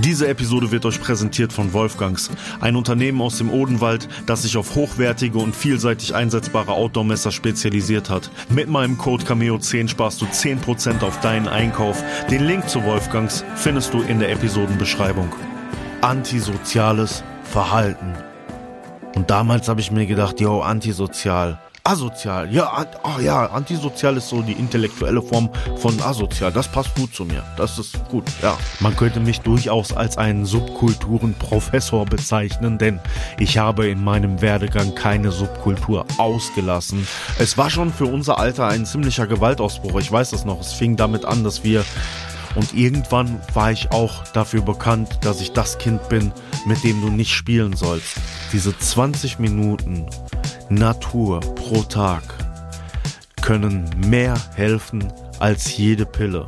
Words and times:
Diese 0.00 0.28
Episode 0.28 0.70
wird 0.70 0.86
euch 0.86 1.00
präsentiert 1.00 1.52
von 1.52 1.72
Wolfgangs, 1.72 2.30
ein 2.60 2.76
Unternehmen 2.76 3.20
aus 3.20 3.38
dem 3.38 3.50
Odenwald, 3.50 4.08
das 4.26 4.42
sich 4.42 4.56
auf 4.56 4.76
hochwertige 4.76 5.38
und 5.38 5.56
vielseitig 5.56 6.14
einsetzbare 6.14 6.70
Outdoor-Messer 6.70 7.32
spezialisiert 7.32 8.08
hat. 8.08 8.30
Mit 8.48 8.68
meinem 8.68 8.96
Code 8.96 9.24
Cameo10 9.24 9.88
sparst 9.88 10.20
du 10.20 10.26
10% 10.26 11.02
auf 11.02 11.18
deinen 11.18 11.48
Einkauf. 11.48 12.00
Den 12.30 12.44
Link 12.44 12.68
zu 12.68 12.84
Wolfgangs 12.84 13.44
findest 13.56 13.92
du 13.92 14.02
in 14.02 14.20
der 14.20 14.30
Episodenbeschreibung. 14.30 15.34
Antisoziales 16.00 17.24
Verhalten. 17.42 18.14
Und 19.16 19.30
damals 19.30 19.68
habe 19.68 19.80
ich 19.80 19.90
mir 19.90 20.06
gedacht, 20.06 20.38
yo, 20.38 20.60
antisozial 20.60 21.58
asozial. 21.88 22.52
Ja, 22.52 22.84
oh 23.02 23.20
ja, 23.20 23.46
antisozial 23.46 24.18
ist 24.18 24.28
so 24.28 24.42
die 24.42 24.52
intellektuelle 24.52 25.22
Form 25.22 25.48
von 25.76 25.98
asozial. 26.02 26.52
Das 26.52 26.68
passt 26.68 26.94
gut 26.94 27.14
zu 27.14 27.24
mir. 27.24 27.42
Das 27.56 27.78
ist 27.78 27.96
gut, 28.10 28.24
ja. 28.42 28.56
Man 28.80 28.94
könnte 28.94 29.20
mich 29.20 29.40
durchaus 29.40 29.92
als 29.92 30.18
einen 30.18 30.44
Subkulturenprofessor 30.44 32.04
bezeichnen, 32.04 32.76
denn 32.76 33.00
ich 33.38 33.56
habe 33.56 33.88
in 33.88 34.04
meinem 34.04 34.42
Werdegang 34.42 34.94
keine 34.94 35.30
Subkultur 35.30 36.04
ausgelassen. 36.18 37.06
Es 37.38 37.56
war 37.56 37.70
schon 37.70 37.90
für 37.90 38.06
unser 38.06 38.38
Alter 38.38 38.66
ein 38.68 38.84
ziemlicher 38.84 39.26
Gewaltausbruch. 39.26 39.98
Ich 39.98 40.12
weiß 40.12 40.30
das 40.30 40.44
noch. 40.44 40.60
Es 40.60 40.74
fing 40.74 40.96
damit 40.96 41.24
an, 41.24 41.42
dass 41.42 41.64
wir 41.64 41.84
und 42.54 42.74
irgendwann 42.74 43.40
war 43.54 43.70
ich 43.70 43.92
auch 43.92 44.24
dafür 44.32 44.62
bekannt, 44.62 45.18
dass 45.20 45.40
ich 45.40 45.52
das 45.52 45.78
Kind 45.78 46.08
bin, 46.08 46.32
mit 46.66 46.82
dem 46.82 47.00
du 47.00 47.08
nicht 47.08 47.32
spielen 47.32 47.76
sollst. 47.76 48.16
Diese 48.52 48.76
20 48.76 49.38
Minuten 49.38 50.06
Natur 50.70 51.40
pro 51.40 51.82
Tag 51.82 52.22
können 53.40 53.88
mehr 54.06 54.34
helfen 54.54 55.10
als 55.38 55.74
jede 55.78 56.04
Pille. 56.04 56.44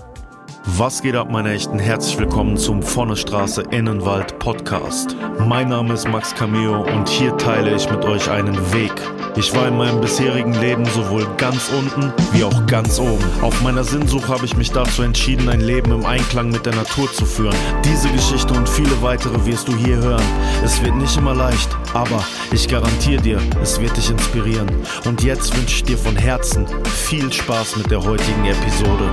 Was 0.67 1.01
geht 1.01 1.17
ab, 1.17 1.31
meine 1.31 1.55
Echten? 1.55 1.79
Herzlich 1.79 2.19
willkommen 2.19 2.59
zum 2.59 2.83
Vorne 2.83 3.17
Straße 3.17 3.63
Innenwald 3.71 4.39
Podcast. 4.39 5.17
Mein 5.47 5.71
Name 5.71 5.95
ist 5.95 6.07
Max 6.07 6.35
Cameo 6.35 6.83
und 6.83 7.09
hier 7.09 7.35
teile 7.39 7.75
ich 7.75 7.91
mit 7.91 8.05
euch 8.05 8.29
einen 8.31 8.57
Weg. 8.75 8.93
Ich 9.37 9.55
war 9.55 9.69
in 9.69 9.79
meinem 9.79 10.03
bisherigen 10.03 10.53
Leben 10.61 10.85
sowohl 10.85 11.27
ganz 11.39 11.71
unten 11.71 12.13
wie 12.33 12.45
auch 12.45 12.67
ganz 12.67 12.99
oben. 12.99 13.25
Auf 13.41 13.63
meiner 13.63 13.85
Sinnsuche 13.85 14.29
habe 14.29 14.45
ich 14.45 14.57
mich 14.57 14.71
dazu 14.71 15.03
entschieden, 15.03 15.49
ein 15.49 15.61
Leben 15.61 15.93
im 15.93 16.05
Einklang 16.05 16.51
mit 16.51 16.67
der 16.67 16.75
Natur 16.75 17.11
zu 17.11 17.25
führen. 17.25 17.57
Diese 17.85 18.11
Geschichte 18.11 18.53
und 18.53 18.69
viele 18.69 19.01
weitere 19.01 19.47
wirst 19.47 19.67
du 19.69 19.75
hier 19.75 19.97
hören. 19.97 20.25
Es 20.63 20.83
wird 20.83 20.95
nicht 20.97 21.17
immer 21.17 21.35
leicht, 21.35 21.71
aber 21.95 22.25
ich 22.53 22.69
garantiere 22.69 23.23
dir, 23.23 23.41
es 23.63 23.81
wird 23.81 23.97
dich 23.97 24.11
inspirieren. 24.11 24.69
Und 25.05 25.23
jetzt 25.23 25.57
wünsche 25.57 25.77
ich 25.77 25.83
dir 25.83 25.99
von 25.99 26.17
Herzen 26.17 26.67
viel 26.85 27.33
Spaß 27.33 27.77
mit 27.77 27.91
der 27.91 28.03
heutigen 28.03 28.45
Episode. 28.45 29.11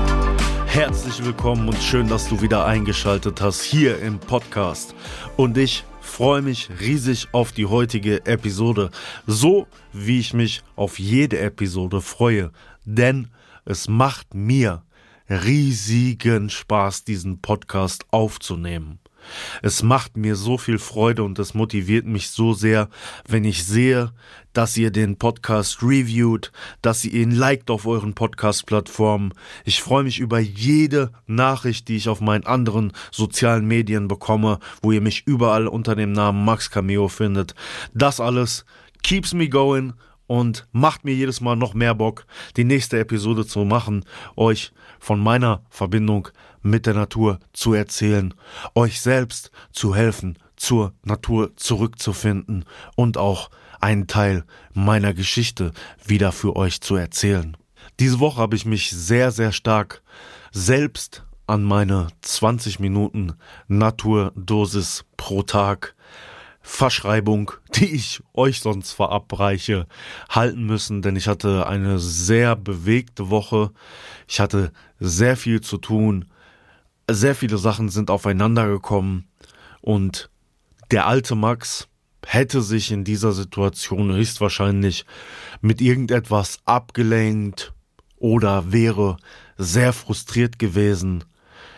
Herzlich 0.67 1.23
willkommen 1.25 1.67
und 1.67 1.81
schön, 1.81 2.08
dass 2.08 2.30
du 2.30 2.42
wieder 2.42 2.66
eingeschaltet 2.66 3.42
hast 3.42 3.64
hier 3.64 4.00
im 4.00 4.20
Podcast. 4.20 4.94
Und 5.36 5.58
ich 5.58 5.86
freue 6.02 6.42
mich 6.42 6.70
riesig 6.80 7.28
auf 7.31 7.52
die 7.52 7.66
heutige 7.66 8.25
Episode, 8.25 8.92
so 9.25 9.67
wie 9.92 10.20
ich 10.20 10.33
mich 10.33 10.61
auf 10.75 11.00
jede 11.00 11.39
Episode 11.39 12.02
freue, 12.02 12.52
denn 12.86 13.30
es 13.66 13.88
macht 13.88 14.33
mir 14.33 14.83
riesigen 15.30 16.50
Spaß, 16.50 17.03
diesen 17.03 17.42
Podcast 17.42 18.05
aufzunehmen. 18.11 19.00
Es 19.61 19.83
macht 19.83 20.17
mir 20.17 20.36
so 20.36 20.58
viel 20.58 20.80
Freude 20.80 21.23
und 21.23 21.39
es 21.39 21.53
motiviert 21.53 22.06
mich 22.06 22.30
so 22.30 22.53
sehr, 22.53 22.89
wenn 23.28 23.44
ich 23.44 23.66
sehe, 23.66 24.11
dass 24.53 24.75
ihr 24.75 24.92
den 24.92 25.17
Podcast 25.17 25.83
reviewt, 25.83 26.52
dass 26.81 27.06
ihr 27.06 27.14
ihn 27.14 27.31
liked 27.31 27.70
auf 27.70 27.86
euren 27.86 28.16
Podcast-Plattformen. 28.16 29.33
Ich 29.66 29.83
freue 29.83 30.03
mich 30.03 30.20
über 30.20 30.39
jede 30.39 31.11
Nachricht, 31.28 31.88
die 31.88 31.98
ich 31.98 32.09
auf 32.09 32.22
meinen 32.22 32.45
anderen 32.45 32.92
sozialen 33.11 33.67
Medien 33.67 34.08
bekomme, 34.08 34.59
wo 34.81 34.92
ihr 34.92 35.02
mich 35.02 35.28
überall 35.28 35.67
unter 35.67 35.95
dem 35.95 36.11
Namen 36.11 36.44
Max 36.44 36.72
Cameo 36.72 37.08
findet. 37.08 37.53
Das 37.94 38.20
alles 38.20 38.66
keeps 39.03 39.33
me 39.33 39.48
going 39.48 39.94
und 40.28 40.67
macht 40.72 41.05
mir 41.05 41.14
jedes 41.14 41.42
Mal 41.42 41.55
noch 41.55 41.73
mehr 41.73 41.95
Bock, 41.95 42.25
die 42.58 42.65
nächste 42.65 42.99
Episode 42.99 43.45
zu 43.45 43.64
machen, 43.65 44.05
euch 44.36 44.71
von 44.99 45.20
meiner 45.20 45.61
Verbindung 45.70 46.30
mit 46.70 46.86
der 46.86 46.94
Natur 46.94 47.39
zu 47.54 47.73
erzählen, 47.73 48.33
euch 48.76 49.02
selbst 49.02 49.52
zu 49.72 49.95
helfen, 49.95 50.38
zur 50.55 50.94
Natur 51.04 51.55
zurückzufinden 51.55 52.66
und 52.95 53.17
auch 53.17 53.50
einen 53.80 54.08
Teil 54.08 54.44
meiner 54.73 55.14
Geschichte 55.14 55.72
wieder 56.06 56.32
für 56.32 56.56
euch 56.56 56.82
zu 56.82 56.95
erzählen. 56.95 57.56
Diese 58.00 58.20
Woche 58.20 58.42
habe 58.42 58.56
ich 58.56 58.66
mich 58.66 58.92
sehr, 58.92 59.32
sehr 59.32 59.52
stark 59.52 60.02
selbst 60.52 61.23
an 61.45 61.64
meine 61.64 62.08
20 62.22 62.80
Minuten 62.80 63.33
Naturdosis 63.67 65.06
pro 65.16 65.44
Tag 65.44 65.95
Verschreibung, 66.61 67.52
die 67.76 67.95
ich 67.95 68.22
euch 68.33 68.60
sonst 68.60 68.92
verabreiche, 68.92 69.88
halten 70.30 70.66
müssen, 70.66 71.02
denn 71.02 71.16
ich 71.16 71.30
hatte 71.30 71.66
eine 71.66 71.98
sehr 71.98 72.58
bewegte 72.58 73.30
Woche. 73.30 73.72
Ich 74.27 74.42
hatte 74.42 74.73
sehr 75.00 75.38
viel 75.38 75.61
zu 75.61 75.77
tun. 75.77 76.26
Sehr 77.10 77.36
viele 77.36 77.58
Sachen 77.58 77.90
sind 77.90 78.10
aufeinander 78.10 78.68
gekommen 78.68 79.30
und 79.82 80.30
der 80.92 81.08
alte 81.08 81.36
Max 81.36 81.88
hätte 82.26 82.62
sich 82.62 82.92
in 82.92 83.06
dieser 83.06 83.32
Situation 83.32 84.12
höchstwahrscheinlich 84.14 85.06
mit 85.62 85.80
irgendetwas 85.80 86.60
abgelenkt 86.66 87.73
oder 88.18 88.73
wäre 88.73 89.18
sehr 89.58 89.94
frustriert 89.94 90.60
gewesen. 90.60 91.23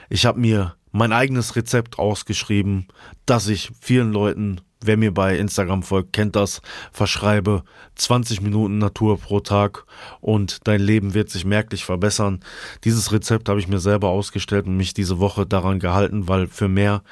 Ich 0.09 0.25
habe 0.25 0.39
mir 0.39 0.75
mein 0.91 1.11
eigenes 1.11 1.55
Rezept 1.55 1.99
ausgeschrieben, 1.99 2.87
das 3.27 3.47
ich 3.47 3.71
vielen 3.79 4.11
Leuten 4.11 4.61
wer 4.81 4.97
mir 4.97 5.13
bei 5.13 5.37
Instagram 5.37 5.83
folgt, 5.83 6.13
kennt 6.13 6.35
das, 6.35 6.61
verschreibe 6.91 7.63
20 7.95 8.41
Minuten 8.41 8.77
Natur 8.77 9.19
pro 9.19 9.41
Tag 9.41 9.85
und 10.21 10.67
dein 10.67 10.79
Leben 10.79 11.13
wird 11.13 11.29
sich 11.29 11.45
merklich 11.45 11.83
verbessern. 11.83 12.39
Dieses 12.85 13.11
Rezept 13.11 13.49
habe 13.49 13.59
ich 13.59 13.67
mir 13.67 13.79
selber 13.79 14.09
ausgestellt 14.09 14.67
und 14.67 14.77
mich 14.77 14.93
diese 14.93 15.19
Woche 15.19 15.45
daran 15.45 15.79
gehalten, 15.79 16.27
weil 16.27 16.47
für 16.47 16.69
mehr 16.69 17.03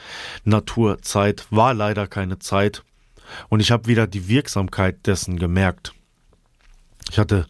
Naturzeit 0.46 1.46
war 1.50 1.74
leider 1.74 2.08
keine 2.08 2.40
Zeit 2.40 2.84
und 3.50 3.60
ich 3.60 3.72
habe 3.72 3.88
wieder 3.88 4.08
die 4.08 4.30
Wirksamkeit 4.30 5.06
dessen 5.06 5.38
gemerkt. 5.38 5.94
Ich 7.10 7.20
hatte 7.20 7.48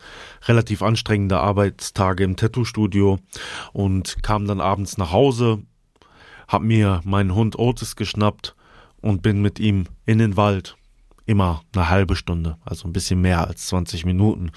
relativ 0.48 0.82
anstrengende 0.82 1.40
Arbeitstage 1.40 2.24
im 2.24 2.36
Tattoo-Studio 2.36 3.20
und 3.74 4.24
kam 4.24 4.48
dann 4.48 4.62
abends 4.62 4.98
nach 4.98 5.12
Hause, 5.12 5.64
hab 6.48 6.62
mir 6.62 7.02
meinen 7.04 7.34
Hund 7.36 7.58
Otis 7.58 7.96
geschnappt 7.96 8.56
und 9.02 9.22
bin 9.22 9.42
mit 9.42 9.60
ihm 9.60 9.86
in 10.06 10.20
den 10.20 10.38
Wald. 10.38 10.76
Immer 11.26 11.62
eine 11.76 11.90
halbe 11.90 12.16
Stunde, 12.16 12.58
also 12.64 12.88
ein 12.88 12.94
bisschen 12.94 13.20
mehr 13.20 13.46
als 13.46 13.68
20 13.68 14.06
Minuten. 14.06 14.52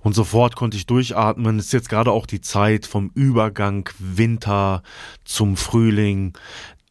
Und 0.00 0.14
sofort 0.14 0.56
konnte 0.56 0.76
ich 0.76 0.86
durchatmen. 0.86 1.60
Es 1.60 1.66
ist 1.66 1.72
jetzt 1.72 1.88
gerade 1.88 2.10
auch 2.10 2.26
die 2.26 2.40
Zeit 2.40 2.86
vom 2.86 3.12
Übergang 3.14 3.88
Winter 4.00 4.82
zum 5.24 5.56
Frühling. 5.56 6.36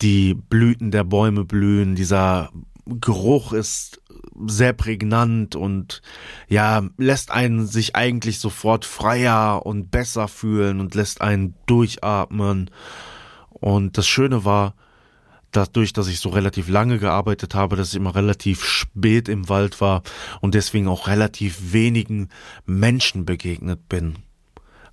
Die 0.02 0.34
Blüten 0.34 0.91
der 0.91 1.03
Bäume 1.03 1.44
blühen. 1.44 1.96
Dieser 1.96 2.52
Geruch 2.86 3.52
ist 3.52 4.02
sehr 4.47 4.74
prägnant 4.74 5.56
und 5.56 6.02
ja, 6.47 6.84
lässt 6.97 7.31
einen 7.31 7.68
sich 7.68 7.96
eigentlich 7.96 8.40
sofort 8.40 8.86
freier 8.86 9.66
und 9.66 9.91
besser 9.91 10.28
fühlen 10.28 10.80
und 10.80 10.96
lässt 10.96 11.22
einen 11.22 11.56
durchatmen. 11.66 12.69
Und 13.50 13.97
das 13.97 14.07
Schöne 14.07 14.46
war, 14.46 14.75
dadurch, 15.57 15.91
dass 15.91 16.07
ich 16.07 16.19
so 16.19 16.29
relativ 16.29 16.69
lange 16.69 17.00
gearbeitet 17.00 17.56
habe, 17.56 17.75
dass 17.75 17.90
ich 17.90 17.95
immer 17.95 18.16
relativ 18.16 18.63
spät 18.63 19.28
im 19.28 19.50
Wald 19.50 19.81
war 19.81 20.03
und 20.40 20.53
deswegen 20.53 20.88
auch 20.88 21.07
relativ 21.07 21.73
wenigen 21.73 22.29
Menschen 22.66 23.25
begegnet 23.25 23.90
bin. 23.90 24.18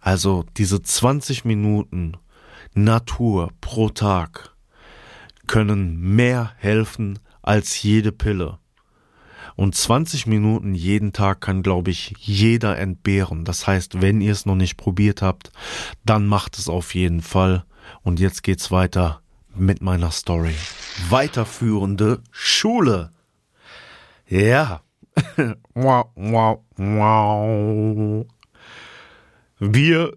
Also 0.00 0.44
diese 0.56 0.82
20 0.82 1.44
Minuten 1.44 2.16
Natur 2.72 3.50
pro 3.60 3.90
Tag 3.90 4.54
können 5.46 6.00
mehr 6.00 6.52
helfen 6.56 7.18
als 7.42 7.82
jede 7.82 8.10
Pille. 8.10 8.58
Und 9.56 9.74
20 9.76 10.26
Minuten 10.26 10.74
jeden 10.74 11.12
Tag 11.12 11.40
kann, 11.40 11.62
glaube 11.62 11.90
ich, 11.90 12.14
jeder 12.18 12.76
entbehren. 12.78 13.44
Das 13.44 13.66
heißt, 13.66 14.00
wenn 14.00 14.20
ihr 14.20 14.32
es 14.32 14.46
noch 14.46 14.56
nicht 14.56 14.76
probiert 14.76 15.22
habt, 15.22 15.52
dann 16.04 16.26
macht 16.26 16.58
es 16.58 16.68
auf 16.68 16.94
jeden 16.94 17.20
Fall. 17.20 17.64
Und 18.02 18.18
jetzt 18.18 18.42
geht's 18.42 18.70
weiter 18.70 19.20
mit 19.56 19.82
meiner 19.82 20.10
Story. 20.10 20.54
Weiterführende 21.08 22.22
Schule. 22.30 23.10
Ja. 24.28 24.82
Wir, 29.58 30.16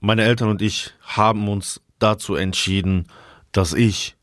meine 0.00 0.24
Eltern 0.24 0.48
und 0.48 0.62
ich, 0.62 0.94
haben 1.02 1.48
uns 1.48 1.80
dazu 1.98 2.34
entschieden, 2.34 3.06
dass 3.52 3.72
ich 3.72 4.16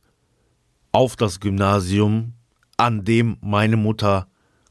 auf 0.91 1.15
das 1.15 1.39
Gymnasium, 1.39 2.33
an 2.77 3.05
dem 3.05 3.37
meine 3.41 3.77
Mutter 3.77 4.27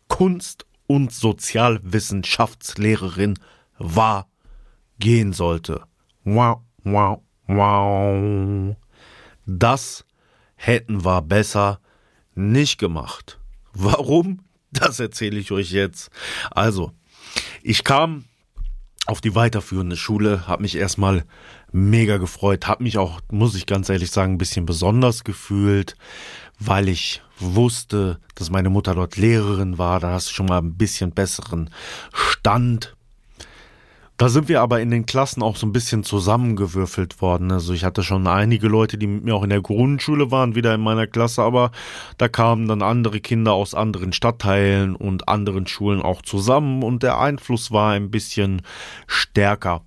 Kunst- 0.08 0.66
und 0.86 1.12
Sozialwissenschaftslehrerin 1.12 3.38
war, 3.78 4.28
gehen 4.98 5.32
sollte. 5.32 5.84
Wow, 6.24 6.60
wow, 6.82 7.22
wow. 7.46 8.76
Das 9.50 10.04
hätten 10.56 11.06
wir 11.06 11.22
besser 11.22 11.80
nicht 12.34 12.78
gemacht. 12.78 13.40
Warum? 13.72 14.40
Das 14.70 15.00
erzähle 15.00 15.38
ich 15.38 15.50
euch 15.50 15.72
jetzt. 15.72 16.10
Also, 16.50 16.92
ich 17.62 17.82
kam 17.82 18.26
auf 19.06 19.22
die 19.22 19.34
weiterführende 19.34 19.96
Schule, 19.96 20.46
habe 20.46 20.60
mich 20.60 20.76
erstmal 20.76 21.24
mega 21.72 22.18
gefreut, 22.18 22.66
habe 22.66 22.82
mich 22.82 22.98
auch, 22.98 23.20
muss 23.30 23.54
ich 23.54 23.64
ganz 23.64 23.88
ehrlich 23.88 24.10
sagen, 24.10 24.34
ein 24.34 24.38
bisschen 24.38 24.66
besonders 24.66 25.24
gefühlt, 25.24 25.96
weil 26.58 26.90
ich 26.90 27.22
wusste, 27.38 28.20
dass 28.34 28.50
meine 28.50 28.68
Mutter 28.68 28.94
dort 28.94 29.16
Lehrerin 29.16 29.78
war, 29.78 29.98
da 29.98 30.10
hast 30.10 30.28
du 30.28 30.34
schon 30.34 30.46
mal 30.46 30.58
ein 30.58 30.76
bisschen 30.76 31.12
besseren 31.12 31.70
Stand 32.12 32.97
da 34.18 34.28
sind 34.28 34.48
wir 34.48 34.60
aber 34.62 34.80
in 34.80 34.90
den 34.90 35.06
Klassen 35.06 35.44
auch 35.44 35.54
so 35.54 35.64
ein 35.64 35.72
bisschen 35.72 36.02
zusammengewürfelt 36.02 37.22
worden. 37.22 37.52
Also 37.52 37.72
ich 37.72 37.84
hatte 37.84 38.02
schon 38.02 38.26
einige 38.26 38.66
Leute, 38.66 38.98
die 38.98 39.06
mit 39.06 39.24
mir 39.24 39.36
auch 39.36 39.44
in 39.44 39.50
der 39.50 39.62
Grundschule 39.62 40.32
waren, 40.32 40.56
wieder 40.56 40.74
in 40.74 40.80
meiner 40.80 41.06
Klasse, 41.06 41.42
aber 41.42 41.70
da 42.18 42.28
kamen 42.28 42.66
dann 42.66 42.82
andere 42.82 43.20
Kinder 43.20 43.52
aus 43.52 43.74
anderen 43.74 44.12
Stadtteilen 44.12 44.96
und 44.96 45.28
anderen 45.28 45.68
Schulen 45.68 46.02
auch 46.02 46.20
zusammen 46.22 46.82
und 46.82 47.04
der 47.04 47.20
Einfluss 47.20 47.70
war 47.70 47.92
ein 47.92 48.10
bisschen 48.10 48.62
stärker. 49.06 49.82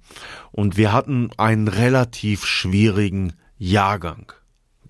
Und 0.54 0.78
wir 0.78 0.94
hatten 0.94 1.32
einen 1.36 1.68
relativ 1.68 2.46
schwierigen 2.46 3.34
Jahrgang. 3.58 4.32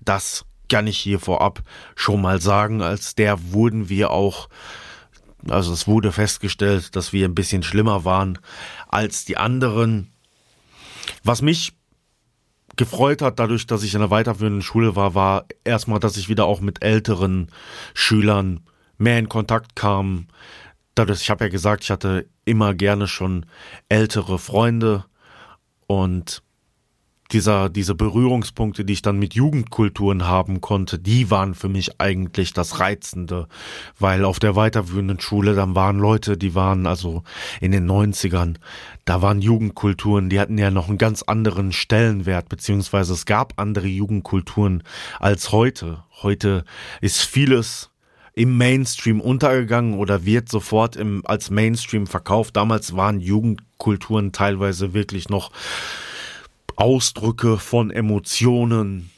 Das 0.00 0.44
kann 0.70 0.86
ich 0.86 0.98
hier 0.98 1.18
vorab 1.18 1.64
schon 1.96 2.22
mal 2.22 2.40
sagen. 2.40 2.80
Als 2.80 3.16
der 3.16 3.52
wurden 3.52 3.88
wir 3.88 4.12
auch 4.12 4.48
also 5.48 5.72
es 5.72 5.88
wurde 5.88 6.12
festgestellt, 6.12 6.94
dass 6.94 7.12
wir 7.12 7.26
ein 7.26 7.34
bisschen 7.34 7.64
schlimmer 7.64 8.04
waren 8.04 8.38
als 8.92 9.24
die 9.24 9.36
anderen. 9.36 10.12
Was 11.24 11.42
mich 11.42 11.72
gefreut 12.76 13.22
hat, 13.22 13.38
dadurch, 13.38 13.66
dass 13.66 13.82
ich 13.82 13.94
in 13.94 14.00
der 14.00 14.10
weiterführenden 14.10 14.62
Schule 14.62 14.94
war, 14.94 15.14
war 15.14 15.46
erstmal, 15.64 15.98
dass 15.98 16.16
ich 16.16 16.28
wieder 16.28 16.44
auch 16.44 16.60
mit 16.60 16.84
älteren 16.84 17.48
Schülern 17.94 18.60
mehr 18.98 19.18
in 19.18 19.28
Kontakt 19.28 19.74
kam. 19.74 20.28
Dadurch, 20.94 21.22
ich 21.22 21.30
habe 21.30 21.44
ja 21.44 21.50
gesagt, 21.50 21.84
ich 21.84 21.90
hatte 21.90 22.28
immer 22.44 22.74
gerne 22.74 23.08
schon 23.08 23.46
ältere 23.88 24.38
Freunde 24.38 25.04
und 25.86 26.42
dieser, 27.32 27.68
diese 27.68 27.94
Berührungspunkte, 27.94 28.84
die 28.84 28.92
ich 28.94 29.02
dann 29.02 29.18
mit 29.18 29.34
Jugendkulturen 29.34 30.26
haben 30.26 30.60
konnte, 30.60 30.98
die 30.98 31.30
waren 31.30 31.54
für 31.54 31.68
mich 31.68 32.00
eigentlich 32.00 32.52
das 32.52 32.80
Reizende, 32.80 33.48
weil 33.98 34.24
auf 34.24 34.38
der 34.38 34.56
weiterführenden 34.56 35.20
Schule, 35.20 35.54
dann 35.54 35.74
waren 35.74 35.98
Leute, 35.98 36.36
die 36.36 36.54
waren 36.54 36.86
also 36.86 37.22
in 37.60 37.72
den 37.72 37.90
90ern, 37.90 38.56
da 39.04 39.22
waren 39.22 39.40
Jugendkulturen, 39.40 40.28
die 40.28 40.38
hatten 40.38 40.58
ja 40.58 40.70
noch 40.70 40.88
einen 40.88 40.98
ganz 40.98 41.22
anderen 41.22 41.72
Stellenwert, 41.72 42.48
beziehungsweise 42.48 43.12
es 43.14 43.26
gab 43.26 43.54
andere 43.56 43.88
Jugendkulturen 43.88 44.82
als 45.18 45.52
heute. 45.52 46.04
Heute 46.22 46.64
ist 47.00 47.22
vieles 47.22 47.90
im 48.34 48.56
Mainstream 48.56 49.20
untergegangen 49.20 49.94
oder 49.98 50.24
wird 50.24 50.48
sofort 50.48 50.96
im, 50.96 51.22
als 51.26 51.50
Mainstream 51.50 52.06
verkauft. 52.06 52.56
Damals 52.56 52.96
waren 52.96 53.20
Jugendkulturen 53.20 54.32
teilweise 54.32 54.94
wirklich 54.94 55.28
noch 55.28 55.50
Ausdrücke 56.82 57.58
von 57.58 57.92
Emotionen, 57.92 59.12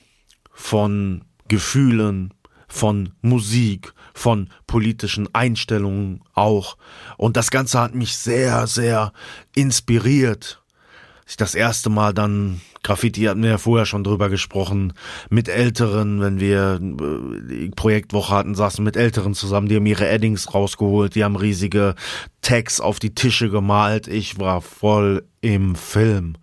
von 0.53 1.25
Gefühlen, 1.49 2.35
von 2.69 3.15
Musik, 3.23 3.95
von 4.13 4.51
politischen 4.67 5.35
Einstellungen 5.35 6.21
auch. 6.35 6.77
Und 7.17 7.39
das 7.39 7.51
Ganze 7.51 7.81
hat 7.81 7.95
mich 7.95 8.19
sehr, 8.19 8.67
sehr 8.67 9.15
inspiriert. 9.55 10.63
Ich 11.27 11.39
das 11.39 11.55
erste 11.55 11.89
Mal 11.89 12.13
dann 12.13 12.61
Graffiti 12.83 13.23
hatten 13.23 13.43
wir 13.43 13.49
ja 13.49 13.57
vorher 13.57 13.87
schon 13.87 14.05
drüber 14.05 14.29
gesprochen, 14.29 14.93
mit 15.31 15.49
Älteren, 15.49 16.21
wenn 16.21 16.41
wir 16.41 16.79
äh, 16.83 17.49
die 17.49 17.71
Projektwoche 17.71 18.35
hatten, 18.35 18.55
saßen 18.55 18.85
mit 18.85 18.99
Älteren 18.99 19.33
zusammen, 19.33 19.71
die 19.71 19.77
haben 19.77 19.87
ihre 19.87 20.07
Eddings 20.07 20.53
rausgeholt, 20.53 21.15
die 21.15 21.25
haben 21.25 21.37
riesige 21.37 21.95
Tags 22.43 22.79
auf 22.79 22.99
die 22.99 23.15
Tische 23.15 23.49
gemalt. 23.49 24.07
Ich 24.07 24.39
war 24.39 24.61
voll 24.61 25.25
im 25.41 25.77
Film 25.77 26.37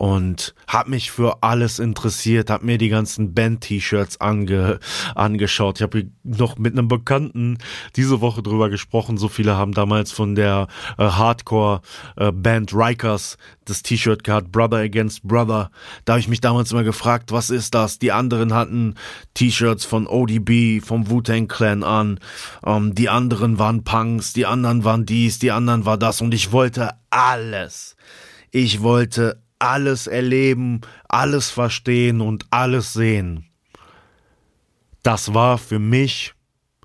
und 0.00 0.54
habe 0.66 0.88
mich 0.88 1.10
für 1.10 1.42
alles 1.42 1.78
interessiert, 1.78 2.48
habe 2.48 2.64
mir 2.64 2.78
die 2.78 2.88
ganzen 2.88 3.34
Band-T-Shirts 3.34 4.18
ange, 4.18 4.80
angeschaut. 5.14 5.76
Ich 5.76 5.82
habe 5.82 6.08
noch 6.22 6.56
mit 6.56 6.72
einem 6.72 6.88
Bekannten 6.88 7.58
diese 7.96 8.22
Woche 8.22 8.42
drüber 8.42 8.70
gesprochen. 8.70 9.18
So 9.18 9.28
viele 9.28 9.58
haben 9.58 9.72
damals 9.72 10.10
von 10.10 10.34
der 10.34 10.68
äh, 10.96 11.04
Hardcore-Band 11.04 12.72
äh, 12.72 12.74
Rikers 12.74 13.36
das 13.66 13.82
T-Shirt 13.82 14.24
gehabt, 14.24 14.50
Brother 14.50 14.78
Against 14.78 15.22
Brother. 15.22 15.70
Da 16.06 16.14
habe 16.14 16.20
ich 16.20 16.28
mich 16.28 16.40
damals 16.40 16.72
immer 16.72 16.82
gefragt, 16.82 17.30
was 17.30 17.50
ist 17.50 17.74
das? 17.74 17.98
Die 17.98 18.10
anderen 18.10 18.54
hatten 18.54 18.94
T-Shirts 19.34 19.84
von 19.84 20.06
ODB, 20.06 20.80
vom 20.82 21.10
Wu-Tang 21.10 21.46
Clan 21.46 21.82
an. 21.82 22.20
Ähm, 22.64 22.94
die 22.94 23.10
anderen 23.10 23.58
waren 23.58 23.84
Punks, 23.84 24.32
die 24.32 24.46
anderen 24.46 24.82
waren 24.82 25.04
dies, 25.04 25.38
die 25.40 25.50
anderen 25.50 25.84
war 25.84 25.98
das. 25.98 26.22
Und 26.22 26.32
ich 26.32 26.52
wollte 26.52 26.94
alles. 27.10 27.96
Ich 28.50 28.80
wollte 28.80 29.42
alles 29.60 30.06
erleben, 30.06 30.80
alles 31.08 31.50
verstehen 31.50 32.20
und 32.20 32.46
alles 32.50 32.92
sehen. 32.92 33.46
Das 35.02 35.32
war 35.32 35.58
für 35.58 35.78
mich, 35.78 36.34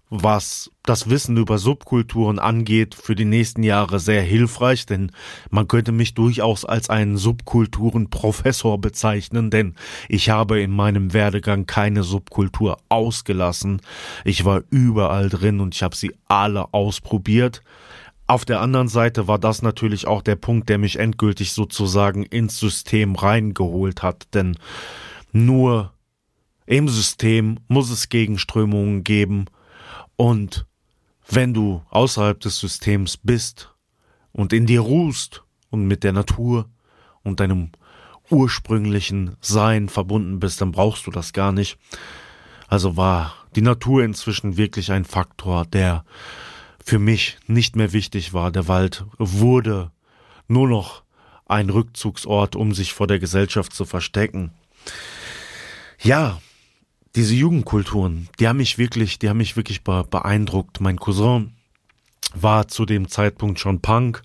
was 0.09 0.71
das 0.83 1.09
Wissen 1.09 1.35
über 1.37 1.57
Subkulturen 1.57 2.39
angeht, 2.39 2.95
für 2.95 3.15
die 3.15 3.25
nächsten 3.25 3.63
Jahre 3.63 3.99
sehr 3.99 4.21
hilfreich, 4.21 4.85
denn 4.85 5.11
man 5.49 5.67
könnte 5.67 5.91
mich 5.91 6.13
durchaus 6.13 6.63
als 6.63 6.89
einen 6.89 7.17
Subkulturenprofessor 7.17 8.79
bezeichnen, 8.79 9.49
denn 9.49 9.75
ich 10.07 10.29
habe 10.29 10.61
in 10.61 10.71
meinem 10.71 11.13
Werdegang 11.13 11.65
keine 11.65 12.03
Subkultur 12.03 12.77
ausgelassen. 12.87 13.81
Ich 14.23 14.45
war 14.45 14.61
überall 14.69 15.29
drin 15.29 15.59
und 15.59 15.73
ich 15.73 15.83
habe 15.83 15.95
sie 15.95 16.13
alle 16.27 16.73
ausprobiert. 16.73 17.63
Auf 18.27 18.43
der 18.43 18.59
anderen 18.59 18.87
Seite 18.87 19.27
war 19.27 19.37
das 19.37 19.61
natürlich 19.61 20.07
auch 20.07 20.23
der 20.23 20.35
Punkt, 20.35 20.69
der 20.69 20.79
mich 20.79 20.97
endgültig 20.97 21.51
sozusagen 21.51 22.23
ins 22.23 22.59
System 22.59 23.15
reingeholt 23.15 24.01
hat, 24.01 24.33
denn 24.33 24.57
nur 25.31 25.93
im 26.65 26.89
System 26.89 27.59
muss 27.67 27.91
es 27.91 28.09
Gegenströmungen 28.09 29.03
geben 29.03 29.45
und 30.15 30.65
wenn 31.27 31.53
du 31.53 31.83
außerhalb 31.89 32.39
des 32.39 32.59
Systems 32.59 33.17
bist 33.17 33.73
und 34.31 34.53
in 34.53 34.65
dir 34.65 34.81
ruhst 34.81 35.43
und 35.69 35.87
mit 35.87 36.03
der 36.03 36.13
Natur 36.13 36.69
und 37.23 37.39
deinem 37.39 37.71
ursprünglichen 38.29 39.35
Sein 39.41 39.89
verbunden 39.89 40.39
bist, 40.39 40.61
dann 40.61 40.71
brauchst 40.71 41.05
du 41.05 41.11
das 41.11 41.33
gar 41.33 41.51
nicht. 41.51 41.77
Also 42.67 42.97
war 42.97 43.35
die 43.55 43.61
Natur 43.61 44.03
inzwischen 44.03 44.57
wirklich 44.57 44.91
ein 44.91 45.05
Faktor, 45.05 45.65
der 45.65 46.03
für 46.85 46.99
mich 46.99 47.37
nicht 47.47 47.75
mehr 47.75 47.93
wichtig 47.93 48.33
war. 48.33 48.51
Der 48.51 48.67
Wald 48.67 49.05
wurde 49.17 49.91
nur 50.47 50.67
noch 50.67 51.03
ein 51.47 51.71
Rückzugsort, 51.71 52.55
um 52.55 52.73
sich 52.73 52.93
vor 52.93 53.07
der 53.07 53.19
Gesellschaft 53.19 53.73
zu 53.73 53.85
verstecken. 53.85 54.51
Ja, 55.99 56.39
diese 57.15 57.33
Jugendkulturen, 57.33 58.29
die 58.39 58.47
haben 58.47 58.57
mich 58.57 58.77
wirklich, 58.77 59.17
die 59.17 59.29
haben 59.29 59.37
mich 59.37 59.55
wirklich 59.55 59.83
beeindruckt. 59.83 60.79
Mein 60.79 60.99
Cousin 60.99 61.53
war 62.35 62.67
zu 62.67 62.85
dem 62.85 63.07
Zeitpunkt 63.07 63.59
schon 63.59 63.81
Punk, 63.81 64.21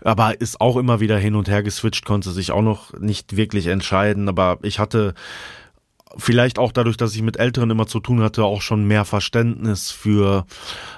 aber 0.00 0.40
ist 0.40 0.60
auch 0.62 0.76
immer 0.76 1.00
wieder 1.00 1.18
hin 1.18 1.34
und 1.34 1.48
her 1.48 1.62
geswitcht, 1.62 2.06
konnte 2.06 2.30
sich 2.30 2.50
auch 2.50 2.62
noch 2.62 2.94
nicht 2.98 3.36
wirklich 3.36 3.66
entscheiden. 3.66 4.28
Aber 4.28 4.58
ich 4.62 4.78
hatte 4.78 5.14
vielleicht 6.16 6.58
auch 6.58 6.72
dadurch, 6.72 6.96
dass 6.96 7.14
ich 7.14 7.22
mit 7.22 7.38
Älteren 7.38 7.70
immer 7.70 7.86
zu 7.86 8.00
tun 8.00 8.20
hatte, 8.20 8.44
auch 8.44 8.62
schon 8.62 8.86
mehr 8.86 9.04
Verständnis 9.04 9.90
für 9.90 10.46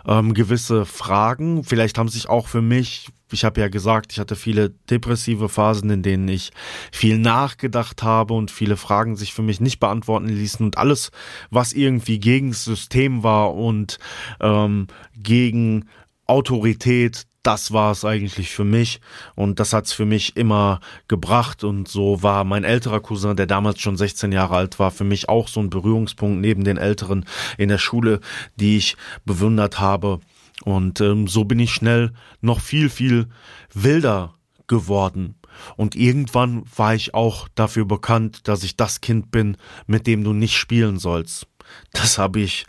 ähm, 0.07 0.35
gewisse 0.35 0.85
Fragen. 0.85 1.65
Vielleicht 1.65 1.99
haben 1.99 2.09
sich 2.09 2.29
auch 2.29 2.49
für 2.49 2.63
mich, 2.63 3.09
ich 3.33 3.45
habe 3.45 3.61
ja 3.61 3.69
gesagt, 3.69 4.13
ich 4.13 4.19
hatte 4.19 4.37
viele 4.37 4.71
depressive 4.91 5.49
Phasen, 5.49 5.91
in 5.91 6.03
denen 6.03 6.29
ich 6.29 6.53
viel 6.93 7.19
nachgedacht 7.19 8.03
habe 8.03 8.35
und 8.35 8.51
viele 8.51 8.77
Fragen 8.77 9.17
sich 9.17 9.33
für 9.33 9.43
mich 9.43 9.61
nicht 9.61 9.81
beantworten 9.81 10.29
ließen 10.29 10.65
und 10.65 10.79
alles, 10.79 11.11
was 11.51 11.73
irgendwie 11.73 12.19
gegen 12.19 12.51
das 12.51 12.65
System 12.65 13.23
war 13.23 13.55
und 13.55 13.99
ähm, 14.41 14.87
gegen 15.15 15.87
Autorität, 16.27 17.27
das 17.47 17.73
war 17.73 17.93
es 17.93 18.05
eigentlich 18.05 18.51
für 18.51 18.65
mich 18.65 19.01
und 19.37 19.61
das 19.61 19.73
hat's 19.73 19.93
für 19.93 20.05
mich 20.05 20.37
immer 20.37 20.81
gebracht 21.07 21.63
und 21.63 21.87
so 21.87 22.23
war 22.23 22.43
mein 22.43 22.65
älterer 22.65 23.01
Cousin, 23.01 23.37
der 23.37 23.47
damals 23.47 23.81
schon 23.81 23.97
16 23.97 24.33
Jahre 24.33 24.57
alt 24.57 24.79
war, 24.81 24.91
für 24.91 25.05
mich 25.05 25.29
auch 25.29 25.47
so 25.47 25.61
ein 25.61 25.71
Berührungspunkt 25.71 26.41
neben 26.41 26.65
den 26.65 26.77
Älteren 26.77 27.25
in 27.57 27.69
der 27.69 27.79
Schule, 27.79 28.21
die 28.57 28.77
ich 28.77 28.97
bewundert 29.25 29.79
habe 29.79 30.19
und 30.65 31.01
ähm, 31.01 31.29
so 31.29 31.45
bin 31.45 31.61
ich 31.61 31.73
schnell 31.73 32.13
noch 32.41 32.61
viel, 32.61 32.89
viel 32.89 33.29
wilder 33.73 34.35
geworden. 34.67 35.37
Und 35.77 35.95
irgendwann 35.95 36.65
war 36.75 36.95
ich 36.95 37.15
auch 37.15 37.49
dafür 37.55 37.85
bekannt, 37.85 38.49
dass 38.49 38.65
ich 38.65 38.77
das 38.77 39.01
Kind 39.01 39.31
bin, 39.31 39.57
mit 39.87 40.07
dem 40.07 40.25
du 40.25 40.33
nicht 40.33 40.57
spielen 40.57 40.99
sollst. 40.99 41.47
Das 41.93 42.19
habe 42.19 42.41
ich 42.41 42.67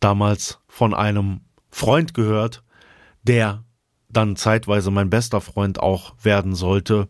damals 0.00 0.58
von 0.68 0.94
einem 0.94 1.40
Freund 1.70 2.14
gehört, 2.14 2.62
der 3.22 3.64
dann 4.12 4.36
zeitweise 4.36 4.90
mein 4.90 5.10
bester 5.10 5.40
Freund 5.40 5.80
auch 5.80 6.14
werden 6.22 6.54
sollte, 6.54 7.08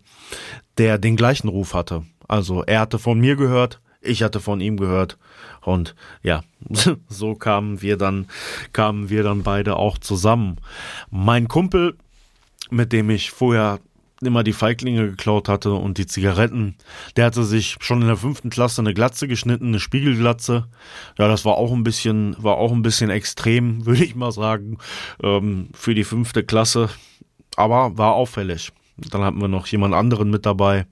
der 0.79 0.99
den 0.99 1.17
gleichen 1.17 1.49
Ruf 1.49 1.75
hatte. 1.75 2.05
Also 2.29 2.63
er 2.63 2.81
hatte 2.81 2.99
von 2.99 3.19
mir 3.19 3.37
gehört, 3.37 3.81
ich 4.01 4.23
hatte 4.23 4.41
von 4.41 4.61
ihm 4.61 4.77
gehört. 4.77 5.19
Und 5.61 5.95
ja, 6.23 6.43
so 7.09 7.35
kamen 7.35 7.83
wir 7.83 7.97
dann, 7.97 8.27
kamen 8.73 9.11
wir 9.11 9.23
dann 9.23 9.43
beide 9.43 9.77
auch 9.77 9.99
zusammen. 9.99 10.57
Mein 11.11 11.49
Kumpel, 11.49 11.97
mit 12.71 12.93
dem 12.93 13.11
ich 13.11 13.31
vorher 13.31 13.79
immer 14.27 14.43
die 14.43 14.53
Feiglinge 14.53 15.11
geklaut 15.11 15.49
hatte 15.49 15.73
und 15.73 15.99
die 15.99 16.07
Zigaretten. 16.07 16.77
Der 17.17 17.27
hatte 17.27 17.45
sich 17.45 17.77
schon 17.81 18.01
in 18.01 18.09
der 18.09 18.17
fünften 18.17 18.51
Klasse 18.51 18.83
eine 18.83 18.95
Glatze 18.95 19.29
geschnitten, 19.29 19.69
eine 19.69 19.81
Spiegelglatze. 19.81 20.67
Ja, 21.19 21.29
das 21.29 21.45
war 21.45 21.57
auch 21.57 21.73
ein 21.73 21.85
bisschen, 21.85 22.37
war 22.39 22.57
auch 22.57 22.73
ein 22.73 22.83
bisschen 22.83 23.11
extrem, 23.11 23.87
würde 23.87 24.05
ich 24.05 24.15
mal 24.15 24.33
sagen, 24.33 24.79
ähm, 25.23 25.69
für 25.75 25.95
die 25.95 26.05
fünfte 26.05 26.45
Klasse. 26.45 26.89
Aber 27.57 27.99
war 27.99 28.15
auffällig. 28.15 28.73
Dann 28.97 29.23
hatten 29.23 29.41
wir 29.41 29.49
noch 29.49 29.67
jemand 29.67 29.95
anderen 29.95 30.31
mit 30.31 30.47
dabei, 30.47 30.87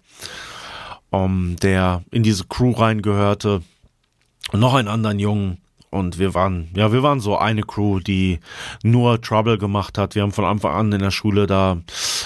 ähm, 1.12 1.56
der 1.62 2.02
in 2.10 2.22
diese 2.22 2.44
Crew 2.44 2.72
reingehörte. 2.72 3.62
Und 4.52 4.60
noch 4.60 4.74
einen 4.74 4.88
anderen 4.88 5.18
Jungen. 5.18 5.58
Und 5.90 6.18
wir 6.18 6.34
waren, 6.34 6.70
ja, 6.76 6.92
wir 6.92 7.02
waren 7.02 7.18
so 7.18 7.36
eine 7.36 7.62
Crew, 7.62 7.98
die 7.98 8.38
nur 8.84 9.20
Trouble 9.20 9.58
gemacht 9.58 9.98
hat. 9.98 10.14
Wir 10.14 10.22
haben 10.22 10.32
von 10.32 10.44
Anfang 10.44 10.72
an 10.72 10.92
in 10.92 11.00
der 11.00 11.10
Schule 11.10 11.46
da 11.46 11.78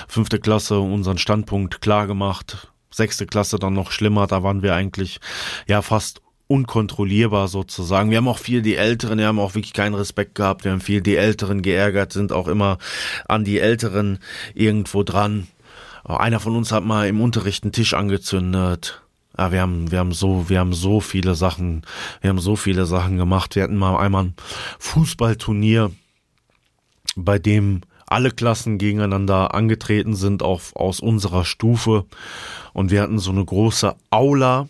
fünfte 0.06 0.38
Klasse 0.38 0.78
unseren 0.78 1.16
Standpunkt 1.16 1.80
klar 1.80 2.06
gemacht. 2.06 2.72
Sechste 2.90 3.26
Klasse 3.26 3.58
dann 3.58 3.72
noch 3.72 3.90
schlimmer. 3.90 4.26
Da 4.26 4.42
waren 4.42 4.62
wir 4.62 4.74
eigentlich, 4.74 5.18
ja, 5.66 5.80
fast 5.80 6.20
unkontrollierbar 6.46 7.48
sozusagen. 7.48 8.10
Wir 8.10 8.18
haben 8.18 8.28
auch 8.28 8.38
viel 8.38 8.60
die 8.60 8.76
Älteren, 8.76 9.18
wir 9.18 9.26
haben 9.26 9.38
auch 9.38 9.54
wirklich 9.54 9.72
keinen 9.72 9.94
Respekt 9.94 10.34
gehabt. 10.34 10.64
Wir 10.64 10.72
haben 10.72 10.80
viel 10.80 11.00
die 11.00 11.16
Älteren 11.16 11.62
geärgert, 11.62 12.12
sind 12.12 12.32
auch 12.32 12.48
immer 12.48 12.78
an 13.26 13.44
die 13.44 13.60
Älteren 13.60 14.18
irgendwo 14.54 15.02
dran. 15.02 15.46
Einer 16.04 16.40
von 16.40 16.54
uns 16.54 16.70
hat 16.70 16.84
mal 16.84 17.08
im 17.08 17.22
Unterricht 17.22 17.64
einen 17.64 17.72
Tisch 17.72 17.94
angezündet. 17.94 19.03
Ja, 19.36 19.50
wir 19.50 19.60
haben, 19.60 19.90
wir 19.90 19.98
haben 19.98 20.12
so, 20.12 20.48
wir 20.48 20.60
haben 20.60 20.72
so 20.72 21.00
viele 21.00 21.34
Sachen, 21.34 21.82
wir 22.20 22.30
haben 22.30 22.38
so 22.38 22.56
viele 22.56 22.86
Sachen 22.86 23.16
gemacht. 23.16 23.56
Wir 23.56 23.64
hatten 23.64 23.76
mal 23.76 23.96
einmal 23.98 24.24
ein 24.24 24.34
Fußballturnier, 24.78 25.90
bei 27.16 27.38
dem 27.38 27.82
alle 28.06 28.30
Klassen 28.30 28.78
gegeneinander 28.78 29.54
angetreten 29.54 30.14
sind, 30.14 30.42
auch 30.42 30.60
aus 30.74 31.00
unserer 31.00 31.44
Stufe. 31.44 32.04
Und 32.72 32.90
wir 32.90 33.02
hatten 33.02 33.18
so 33.18 33.30
eine 33.30 33.44
große 33.44 33.94
Aula. 34.10 34.68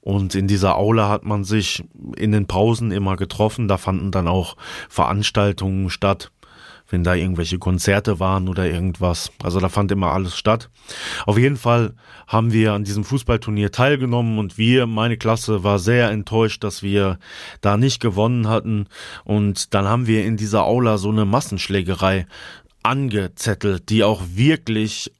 Und 0.00 0.34
in 0.36 0.46
dieser 0.46 0.76
Aula 0.76 1.08
hat 1.08 1.24
man 1.24 1.44
sich 1.44 1.82
in 2.16 2.32
den 2.32 2.46
Pausen 2.46 2.92
immer 2.92 3.16
getroffen. 3.16 3.66
Da 3.68 3.76
fanden 3.76 4.12
dann 4.12 4.28
auch 4.28 4.56
Veranstaltungen 4.88 5.90
statt 5.90 6.30
wenn 6.88 7.04
da 7.04 7.14
irgendwelche 7.14 7.58
Konzerte 7.58 8.20
waren 8.20 8.48
oder 8.48 8.66
irgendwas. 8.66 9.30
Also 9.42 9.60
da 9.60 9.68
fand 9.68 9.90
immer 9.92 10.12
alles 10.12 10.36
statt. 10.36 10.70
Auf 11.26 11.38
jeden 11.38 11.56
Fall 11.56 11.94
haben 12.26 12.52
wir 12.52 12.72
an 12.72 12.84
diesem 12.84 13.04
Fußballturnier 13.04 13.72
teilgenommen 13.72 14.38
und 14.38 14.58
wir, 14.58 14.86
meine 14.86 15.16
Klasse, 15.16 15.64
war 15.64 15.78
sehr 15.78 16.10
enttäuscht, 16.10 16.62
dass 16.64 16.82
wir 16.82 17.18
da 17.60 17.76
nicht 17.76 18.00
gewonnen 18.00 18.48
hatten. 18.48 18.86
Und 19.24 19.74
dann 19.74 19.86
haben 19.86 20.06
wir 20.06 20.24
in 20.24 20.36
dieser 20.36 20.64
Aula 20.64 20.98
so 20.98 21.10
eine 21.10 21.24
Massenschlägerei 21.24 22.26
angezettelt, 22.82 23.88
die 23.88 24.04
auch 24.04 24.22
wirklich 24.28 25.12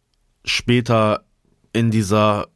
später 0.44 1.24
in 1.72 1.90
dieser 1.90 2.46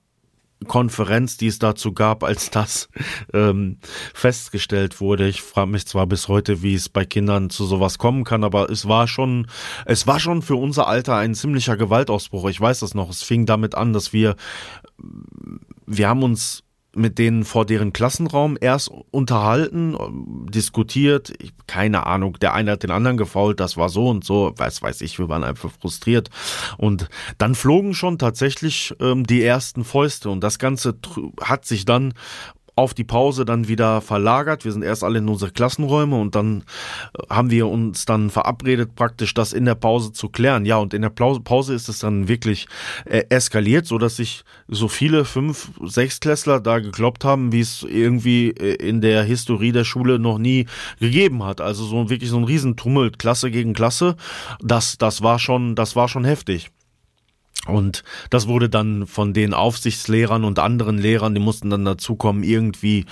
Konferenz, 0.67 1.37
die 1.37 1.47
es 1.47 1.59
dazu 1.59 1.93
gab, 1.93 2.23
als 2.23 2.50
das 2.50 2.88
ähm, 3.33 3.79
festgestellt 4.14 5.00
wurde. 5.00 5.29
Ich 5.29 5.43
frage 5.43 5.71
mich 5.71 5.87
zwar 5.87 6.07
bis 6.07 6.29
heute, 6.29 6.62
wie 6.62 6.75
es 6.75 6.88
bei 6.88 7.05
Kindern 7.05 7.50
zu 7.50 7.64
sowas 7.64 7.99
kommen 7.99 8.25
kann, 8.25 8.45
aber 8.45 8.71
es 8.71 8.87
war 8.87 9.09
schon, 9.09 9.47
es 9.87 10.07
war 10.07 10.21
schon 10.21 10.43
für 10.43 10.57
unser 10.57 10.87
Alter 10.87 11.17
ein 11.17 11.35
ziemlicher 11.35 11.76
Gewaltausbruch. 11.76 12.49
Ich 12.49 12.61
weiß 12.61 12.81
das 12.81 12.95
noch. 12.95 13.11
Es 13.11 13.23
fing 13.23 13.47
damit 13.47 13.75
an, 13.75 13.93
dass 13.93 14.12
wir, 14.12 14.37
wir 15.87 16.09
haben 16.09 16.23
uns 16.23 16.62
mit 17.00 17.19
denen 17.19 17.45
vor 17.45 17.64
deren 17.66 17.92
Klassenraum 17.92 18.57
erst 18.61 18.90
unterhalten, 19.11 19.97
diskutiert, 20.50 21.33
keine 21.66 22.07
Ahnung, 22.07 22.38
der 22.40 22.54
eine 22.54 22.73
hat 22.73 22.83
den 22.83 22.90
anderen 22.90 23.16
gefault, 23.16 23.61
das 23.61 23.76
war 23.76 23.88
so 23.88 24.09
und 24.09 24.25
so, 24.25 24.52
weiß 24.57 24.83
weiß 24.83 25.00
ich, 25.00 25.19
wir 25.19 25.28
waren 25.28 25.45
einfach 25.45 25.71
frustriert. 25.80 26.30
Und 26.76 27.09
dann 27.38 27.54
flogen 27.54 27.95
schon 27.95 28.19
tatsächlich 28.19 28.95
ähm, 29.00 29.26
die 29.26 29.42
ersten 29.42 29.85
Fäuste 29.85 30.30
und 30.30 30.45
das 30.45 30.59
Ganze 30.59 30.97
hat 31.40 31.64
sich 31.64 31.85
dann 31.85 32.14
auf 32.80 32.94
die 32.94 33.04
Pause 33.04 33.44
dann 33.44 33.68
wieder 33.68 34.00
verlagert. 34.00 34.64
Wir 34.64 34.72
sind 34.72 34.82
erst 34.82 35.04
alle 35.04 35.18
in 35.18 35.28
unsere 35.28 35.50
Klassenräume 35.50 36.18
und 36.18 36.34
dann 36.34 36.64
äh, 37.12 37.22
haben 37.28 37.50
wir 37.50 37.68
uns 37.68 38.06
dann 38.06 38.30
verabredet, 38.30 38.94
praktisch 38.94 39.34
das 39.34 39.52
in 39.52 39.66
der 39.66 39.75
Pause 39.75 40.12
zu 40.12 40.30
klären. 40.30 40.64
Ja, 40.64 40.78
und 40.78 40.94
in 40.94 41.02
der 41.02 41.10
Pause 41.10 41.75
ist 41.75 41.90
es 41.90 41.99
dann 41.99 42.26
wirklich 42.26 42.66
äh, 43.04 43.25
eskaliert, 43.28 43.87
so 43.87 43.99
dass 43.99 44.16
sich 44.16 44.44
so 44.66 44.88
viele 44.88 45.26
fünf, 45.26 45.70
sechs 45.84 46.20
Klässler 46.20 46.58
da 46.58 46.78
gekloppt 46.78 47.25
haben, 47.25 47.52
wie 47.52 47.60
es 47.60 47.82
irgendwie 47.82 48.49
äh, 48.49 48.76
in 48.76 49.02
der 49.02 49.25
Historie 49.25 49.72
der 49.72 49.84
Schule 49.84 50.18
noch 50.18 50.38
nie 50.38 50.66
gegeben 50.99 51.44
hat. 51.44 51.60
Also 51.60 51.84
so 51.84 52.08
wirklich 52.08 52.30
so 52.30 52.38
ein 52.38 52.44
Riesentummelt, 52.44 53.18
Klasse 53.18 53.50
gegen 53.50 53.75
Klasse. 53.75 54.16
Das, 54.60 54.96
das 54.96 55.22
war 55.22 55.38
schon, 55.38 55.75
das 55.75 55.96
war 55.96 56.08
schon 56.08 56.25
heftig. 56.25 56.70
Und 57.71 58.05
das 58.31 58.47
wurde 58.49 58.69
dann 58.69 59.07
von 59.07 59.33
den 59.33 59.55
Aufsichtslehrern 59.55 60.45
und 60.45 60.59
anderen 60.59 60.99
Lehrern, 60.99 61.35
die 61.35 61.41
mussten 61.41 61.71
dann 61.71 61.85
dazukommen, 61.85 62.43
irgendwie 62.43 63.07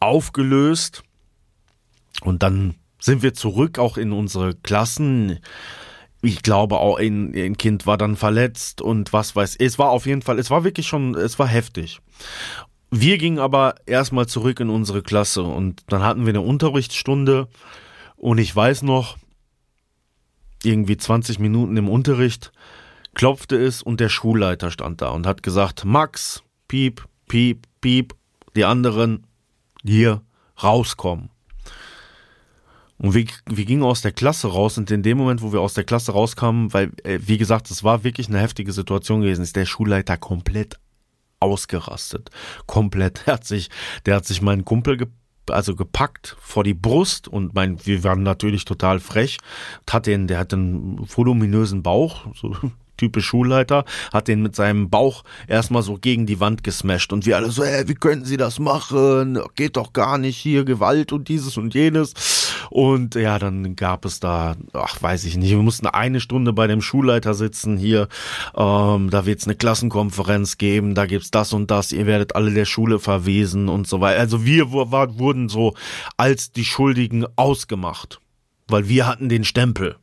aufgelöst. 0.00 1.02
Und 2.22 2.42
dann 2.42 2.74
sind 3.00 3.22
wir 3.22 3.34
zurück 3.34 3.78
auch 3.78 3.96
in 3.96 4.12
unsere 4.12 4.54
Klassen. 4.54 5.38
Ich 6.22 6.42
glaube 6.42 6.78
auch 6.78 6.98
ein, 6.98 7.34
ein 7.36 7.58
Kind 7.58 7.86
war 7.86 7.98
dann 7.98 8.16
verletzt 8.16 8.80
und 8.80 9.12
was 9.12 9.36
weiß 9.36 9.56
ich. 9.56 9.66
Es 9.66 9.78
war 9.78 9.90
auf 9.90 10.06
jeden 10.06 10.22
Fall, 10.22 10.38
es 10.38 10.50
war 10.50 10.64
wirklich 10.64 10.86
schon, 10.86 11.14
es 11.14 11.38
war 11.38 11.46
heftig. 11.46 12.00
Wir 12.90 13.18
gingen 13.18 13.40
aber 13.40 13.74
erstmal 13.86 14.26
zurück 14.26 14.60
in 14.60 14.70
unsere 14.70 15.02
Klasse 15.02 15.42
und 15.42 15.82
dann 15.88 16.02
hatten 16.02 16.24
wir 16.24 16.30
eine 16.30 16.40
Unterrichtsstunde 16.40 17.48
und 18.16 18.38
ich 18.38 18.54
weiß 18.54 18.82
noch, 18.82 19.16
irgendwie 20.62 20.96
20 20.96 21.38
Minuten 21.38 21.76
im 21.76 21.88
Unterricht 21.88 22.52
klopfte 23.14 23.56
es 23.56 23.82
und 23.82 24.00
der 24.00 24.08
Schulleiter 24.08 24.70
stand 24.70 25.02
da 25.02 25.10
und 25.10 25.26
hat 25.26 25.42
gesagt, 25.42 25.84
Max, 25.84 26.42
piep, 26.68 27.06
piep, 27.28 27.66
piep, 27.80 28.14
die 28.56 28.64
anderen 28.64 29.26
hier 29.82 30.22
rauskommen. 30.62 31.30
Und 32.98 33.14
wir, 33.14 33.26
wir 33.46 33.64
gingen 33.64 33.82
aus 33.82 34.02
der 34.02 34.12
Klasse 34.12 34.48
raus 34.48 34.78
und 34.78 34.90
in 34.90 35.02
dem 35.02 35.18
Moment, 35.18 35.42
wo 35.42 35.52
wir 35.52 35.60
aus 35.60 35.74
der 35.74 35.84
Klasse 35.84 36.12
rauskamen, 36.12 36.72
weil, 36.72 36.92
äh, 37.02 37.18
wie 37.22 37.38
gesagt, 37.38 37.70
es 37.70 37.82
war 37.82 38.04
wirklich 38.04 38.28
eine 38.28 38.40
heftige 38.40 38.72
Situation 38.72 39.20
gewesen, 39.20 39.42
ist 39.42 39.56
der 39.56 39.66
Schulleiter 39.66 40.16
komplett 40.16 40.78
ausgerastet. 41.40 42.30
Komplett. 42.66 43.26
Der 43.26 43.34
hat 43.34 43.44
sich, 43.44 43.68
der 44.06 44.16
hat 44.16 44.24
sich 44.24 44.42
meinen 44.42 44.64
Kumpel 44.64 44.96
ge 44.96 45.08
also 45.50 45.76
gepackt 45.76 46.36
vor 46.40 46.64
die 46.64 46.72
Brust 46.72 47.28
und 47.28 47.54
mein, 47.54 47.84
wir 47.84 48.02
waren 48.02 48.22
natürlich 48.22 48.64
total 48.64 48.98
frech. 48.98 49.36
Hat 49.90 50.06
den, 50.06 50.26
der 50.26 50.38
hat 50.38 50.54
einen 50.54 50.98
voluminösen 51.06 51.82
Bauch, 51.82 52.34
so 52.34 52.56
typisch 52.96 53.26
Schulleiter, 53.26 53.84
hat 54.12 54.28
den 54.28 54.42
mit 54.42 54.54
seinem 54.54 54.90
Bauch 54.90 55.24
erstmal 55.48 55.82
so 55.82 55.98
gegen 55.98 56.26
die 56.26 56.40
Wand 56.40 56.64
gesmasht 56.64 57.12
und 57.12 57.26
wir 57.26 57.36
alle 57.36 57.50
so, 57.50 57.62
ey, 57.62 57.88
wie 57.88 57.94
können 57.94 58.24
Sie 58.24 58.36
das 58.36 58.58
machen? 58.58 59.40
Geht 59.54 59.76
doch 59.76 59.92
gar 59.92 60.18
nicht 60.18 60.36
hier, 60.36 60.64
Gewalt 60.64 61.12
und 61.12 61.28
dieses 61.28 61.56
und 61.56 61.74
jenes. 61.74 62.14
Und 62.70 63.14
ja, 63.14 63.38
dann 63.38 63.76
gab 63.76 64.04
es 64.04 64.20
da, 64.20 64.56
ach, 64.72 65.00
weiß 65.00 65.24
ich 65.24 65.36
nicht, 65.36 65.50
wir 65.50 65.58
mussten 65.58 65.86
eine 65.86 66.20
Stunde 66.20 66.52
bei 66.52 66.66
dem 66.66 66.82
Schulleiter 66.82 67.34
sitzen 67.34 67.76
hier, 67.76 68.08
ähm, 68.56 69.10
da 69.10 69.26
wird 69.26 69.40
es 69.40 69.46
eine 69.46 69.56
Klassenkonferenz 69.56 70.58
geben, 70.58 70.94
da 70.94 71.06
gibt's 71.06 71.30
das 71.30 71.52
und 71.52 71.70
das, 71.70 71.92
ihr 71.92 72.06
werdet 72.06 72.36
alle 72.36 72.52
der 72.52 72.64
Schule 72.64 72.98
verwiesen 72.98 73.68
und 73.68 73.86
so 73.86 74.00
weiter. 74.00 74.20
Also 74.20 74.44
wir 74.44 74.72
wurden 74.72 75.48
so 75.48 75.74
als 76.16 76.52
die 76.52 76.64
Schuldigen 76.64 77.26
ausgemacht, 77.36 78.20
weil 78.68 78.88
wir 78.88 79.06
hatten 79.06 79.28
den 79.28 79.44
Stempel. 79.44 79.96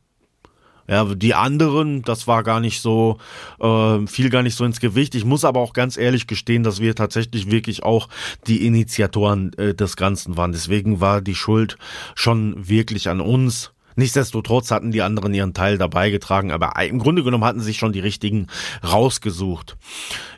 Ja, 0.88 1.04
die 1.04 1.34
anderen, 1.34 2.02
das 2.02 2.26
war 2.26 2.42
gar 2.42 2.60
nicht 2.60 2.80
so, 2.80 3.18
äh, 3.60 4.06
fiel 4.06 4.30
gar 4.30 4.42
nicht 4.42 4.56
so 4.56 4.64
ins 4.64 4.80
Gewicht. 4.80 5.14
Ich 5.14 5.24
muss 5.24 5.44
aber 5.44 5.60
auch 5.60 5.72
ganz 5.72 5.96
ehrlich 5.96 6.26
gestehen, 6.26 6.62
dass 6.62 6.80
wir 6.80 6.94
tatsächlich 6.94 7.50
wirklich 7.50 7.82
auch 7.82 8.08
die 8.46 8.66
Initiatoren 8.66 9.52
äh, 9.54 9.74
des 9.74 9.96
Ganzen 9.96 10.36
waren. 10.36 10.52
Deswegen 10.52 11.00
war 11.00 11.20
die 11.20 11.34
Schuld 11.34 11.76
schon 12.14 12.68
wirklich 12.68 13.08
an 13.08 13.20
uns. 13.20 13.72
Nichtsdestotrotz 13.96 14.70
hatten 14.70 14.90
die 14.90 15.02
anderen 15.02 15.34
ihren 15.34 15.54
Teil 15.54 15.78
dabei 15.78 16.10
getragen, 16.10 16.52
aber 16.52 16.72
im 16.82 16.98
Grunde 16.98 17.22
genommen 17.22 17.44
hatten 17.44 17.60
sich 17.60 17.76
schon 17.76 17.92
die 17.92 18.00
richtigen 18.00 18.46
rausgesucht. 18.82 19.76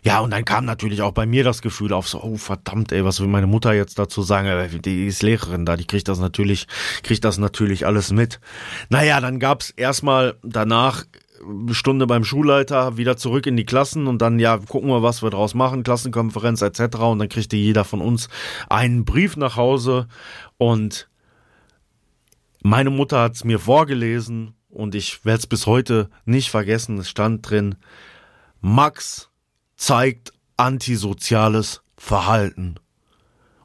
Ja, 0.02 0.20
und 0.20 0.30
dann 0.30 0.44
kam 0.44 0.64
natürlich 0.64 1.02
auch 1.02 1.12
bei 1.12 1.26
mir 1.26 1.44
das 1.44 1.62
Gefühl 1.62 1.92
auf 1.92 2.08
so, 2.08 2.23
oh 2.23 2.37
verdammt, 2.37 2.92
ey, 2.92 3.04
was 3.04 3.20
will 3.20 3.28
meine 3.28 3.46
Mutter 3.46 3.73
jetzt 3.73 3.99
dazu 3.99 4.23
sagen? 4.23 4.80
Die 4.82 5.06
ist 5.06 5.23
Lehrerin 5.23 5.64
da, 5.64 5.76
die 5.76 5.87
kriegt 5.87 6.08
das 6.08 6.18
natürlich, 6.18 6.66
kriegt 7.02 7.25
das 7.25 7.38
natürlich 7.38 7.87
alles 7.87 8.12
mit. 8.12 8.40
Naja, 8.88 9.20
dann 9.20 9.38
gab's 9.38 9.70
erstmal 9.70 10.37
danach 10.42 11.04
Stunde 11.73 12.06
beim 12.06 12.25
Schulleiter, 12.25 12.96
wieder 12.96 13.16
zurück 13.16 13.46
in 13.46 13.56
die 13.56 13.66
Klassen 13.66 14.06
und 14.06 14.23
dann, 14.23 14.38
ja, 14.38 14.58
gucken 14.58 14.88
wir, 14.88 15.02
was 15.02 15.23
wir 15.23 15.30
draus 15.30 15.54
machen, 15.54 15.82
Klassenkonferenz 15.82 16.62
etc. 16.62 16.96
Und 16.99 17.18
dann 17.18 17.28
kriegte 17.28 17.56
jeder 17.56 17.84
von 17.84 18.00
uns 18.00 18.28
einen 18.68 19.04
Brief 19.04 19.37
nach 19.37 19.56
Hause 19.56 20.08
und 20.56 21.08
meine 22.64 22.88
Mutter 22.90 23.21
hat 23.21 23.35
es 23.35 23.44
mir 23.44 23.59
vorgelesen 23.59 24.54
und 24.71 24.94
ich 24.94 25.25
werde 25.25 25.40
es 25.40 25.47
bis 25.47 25.66
heute 25.66 26.09
nicht 26.25 26.50
vergessen. 26.50 26.97
Es 26.99 27.11
stand 27.11 27.49
drin, 27.49 27.76
Max 28.61 29.28
zeigt 29.76 30.33
antisoziales 30.56 31.83
Verhalten. 31.99 32.76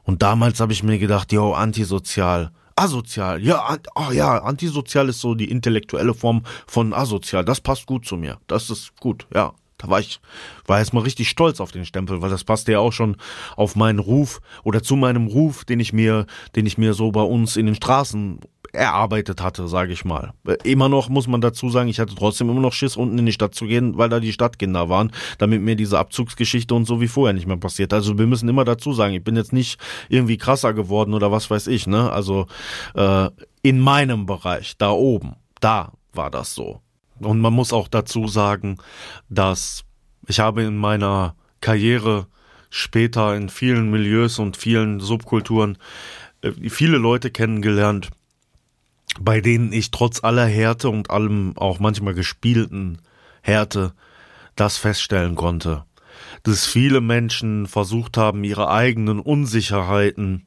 Und 0.02 0.22
damals 0.22 0.60
habe 0.60 0.72
ich 0.72 0.82
mir 0.82 0.98
gedacht, 0.98 1.32
yo, 1.32 1.54
antisozial. 1.54 2.52
Asozial, 2.76 3.42
ja, 3.42 3.76
oh 3.94 4.12
ja, 4.12 4.42
antisozial 4.42 5.08
ist 5.08 5.20
so 5.20 5.34
die 5.34 5.50
intellektuelle 5.50 6.14
Form 6.14 6.42
von 6.66 6.92
asozial. 6.92 7.44
Das 7.44 7.60
passt 7.60 7.86
gut 7.86 8.04
zu 8.06 8.16
mir. 8.16 8.38
Das 8.46 8.68
ist 8.68 8.96
gut, 9.00 9.26
ja. 9.34 9.54
Da 9.78 9.88
war 9.88 10.00
ich, 10.00 10.20
war 10.66 10.78
erstmal 10.78 11.04
richtig 11.04 11.30
stolz 11.30 11.58
auf 11.58 11.72
den 11.72 11.86
Stempel, 11.86 12.20
weil 12.20 12.28
das 12.28 12.44
passte 12.44 12.72
ja 12.72 12.80
auch 12.80 12.92
schon 12.92 13.16
auf 13.56 13.76
meinen 13.76 13.98
Ruf 13.98 14.42
oder 14.62 14.82
zu 14.82 14.94
meinem 14.94 15.26
Ruf, 15.26 15.64
den 15.64 15.80
ich 15.80 15.94
mir, 15.94 16.26
den 16.54 16.66
ich 16.66 16.76
mir 16.76 16.92
so 16.92 17.12
bei 17.12 17.22
uns 17.22 17.56
in 17.56 17.64
den 17.64 17.74
Straßen 17.74 18.40
erarbeitet 18.72 19.42
hatte, 19.42 19.68
sage 19.68 19.92
ich 19.92 20.04
mal. 20.04 20.32
Immer 20.64 20.88
noch 20.88 21.08
muss 21.08 21.26
man 21.26 21.40
dazu 21.40 21.70
sagen, 21.70 21.88
ich 21.88 21.98
hatte 21.98 22.14
trotzdem 22.14 22.48
immer 22.50 22.60
noch 22.60 22.72
Schiss, 22.72 22.96
unten 22.96 23.18
in 23.18 23.26
die 23.26 23.32
Stadt 23.32 23.54
zu 23.54 23.66
gehen, 23.66 23.96
weil 23.98 24.08
da 24.08 24.20
die 24.20 24.32
Stadtkinder 24.32 24.88
waren, 24.88 25.12
damit 25.38 25.62
mir 25.62 25.76
diese 25.76 25.98
Abzugsgeschichte 25.98 26.74
und 26.74 26.86
so 26.86 27.00
wie 27.00 27.08
vorher 27.08 27.32
nicht 27.32 27.46
mehr 27.46 27.56
passiert. 27.56 27.92
Also 27.92 28.18
wir 28.18 28.26
müssen 28.26 28.48
immer 28.48 28.64
dazu 28.64 28.92
sagen, 28.92 29.14
ich 29.14 29.24
bin 29.24 29.36
jetzt 29.36 29.52
nicht 29.52 29.80
irgendwie 30.08 30.38
krasser 30.38 30.74
geworden 30.74 31.14
oder 31.14 31.32
was 31.32 31.50
weiß 31.50 31.66
ich, 31.66 31.86
ne? 31.86 32.10
Also 32.10 32.46
äh, 32.94 33.28
in 33.62 33.80
meinem 33.80 34.26
Bereich, 34.26 34.76
da 34.78 34.90
oben, 34.90 35.34
da 35.60 35.92
war 36.12 36.30
das 36.30 36.54
so. 36.54 36.80
Und 37.18 37.40
man 37.40 37.52
muss 37.52 37.72
auch 37.72 37.88
dazu 37.88 38.28
sagen, 38.28 38.78
dass 39.28 39.84
ich 40.26 40.40
habe 40.40 40.62
in 40.62 40.76
meiner 40.76 41.34
Karriere 41.60 42.26
später 42.70 43.34
in 43.34 43.48
vielen 43.48 43.90
Milieus 43.90 44.38
und 44.38 44.56
vielen 44.56 45.00
Subkulturen 45.00 45.76
äh, 46.42 46.52
viele 46.70 46.96
Leute 46.98 47.30
kennengelernt, 47.30 48.10
bei 49.18 49.40
denen 49.40 49.72
ich 49.72 49.90
trotz 49.90 50.22
aller 50.22 50.46
Härte 50.46 50.88
und 50.88 51.10
allem 51.10 51.56
auch 51.56 51.80
manchmal 51.80 52.14
gespielten 52.14 52.98
Härte 53.42 53.92
das 54.54 54.76
feststellen 54.76 55.34
konnte. 55.34 55.84
Dass 56.42 56.66
viele 56.66 57.00
Menschen 57.00 57.66
versucht 57.66 58.16
haben, 58.16 58.44
ihre 58.44 58.70
eigenen 58.70 59.20
Unsicherheiten 59.20 60.46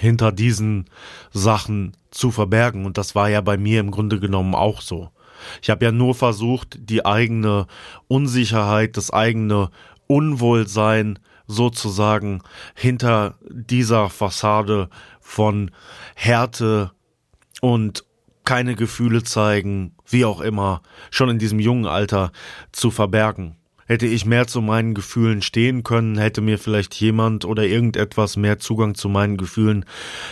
hinter 0.00 0.32
diesen 0.32 0.86
Sachen 1.30 1.96
zu 2.10 2.30
verbergen. 2.30 2.86
Und 2.86 2.96
das 2.98 3.14
war 3.14 3.28
ja 3.28 3.40
bei 3.40 3.56
mir 3.56 3.80
im 3.80 3.90
Grunde 3.90 4.20
genommen 4.20 4.54
auch 4.54 4.80
so. 4.80 5.10
Ich 5.60 5.70
habe 5.70 5.84
ja 5.84 5.92
nur 5.92 6.14
versucht, 6.14 6.78
die 6.78 7.04
eigene 7.04 7.66
Unsicherheit, 8.08 8.96
das 8.96 9.12
eigene 9.12 9.70
Unwohlsein 10.06 11.18
sozusagen 11.46 12.42
hinter 12.74 13.36
dieser 13.50 14.08
Fassade 14.08 14.88
von 15.20 15.70
Härte 16.14 16.92
und 17.62 18.04
keine 18.44 18.74
Gefühle 18.74 19.22
zeigen, 19.22 19.94
wie 20.04 20.24
auch 20.24 20.40
immer, 20.40 20.82
schon 21.12 21.28
in 21.28 21.38
diesem 21.38 21.60
jungen 21.60 21.86
Alter 21.86 22.32
zu 22.72 22.90
verbergen. 22.90 23.56
Hätte 23.86 24.06
ich 24.06 24.26
mehr 24.26 24.48
zu 24.48 24.60
meinen 24.60 24.94
Gefühlen 24.94 25.42
stehen 25.42 25.84
können, 25.84 26.18
hätte 26.18 26.40
mir 26.40 26.58
vielleicht 26.58 26.94
jemand 26.94 27.44
oder 27.44 27.64
irgendetwas 27.64 28.36
mehr 28.36 28.58
Zugang 28.58 28.96
zu 28.96 29.08
meinen 29.08 29.36
Gefühlen 29.36 29.84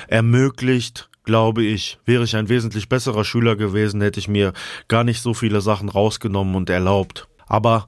ermöglicht, 0.08 1.08
glaube 1.24 1.62
ich, 1.62 2.00
wäre 2.04 2.24
ich 2.24 2.34
ein 2.34 2.48
wesentlich 2.48 2.88
besserer 2.88 3.22
Schüler 3.24 3.54
gewesen, 3.54 4.00
hätte 4.00 4.18
ich 4.18 4.26
mir 4.26 4.52
gar 4.88 5.04
nicht 5.04 5.22
so 5.22 5.32
viele 5.32 5.60
Sachen 5.60 5.88
rausgenommen 5.88 6.56
und 6.56 6.68
erlaubt. 6.68 7.28
Aber 7.46 7.86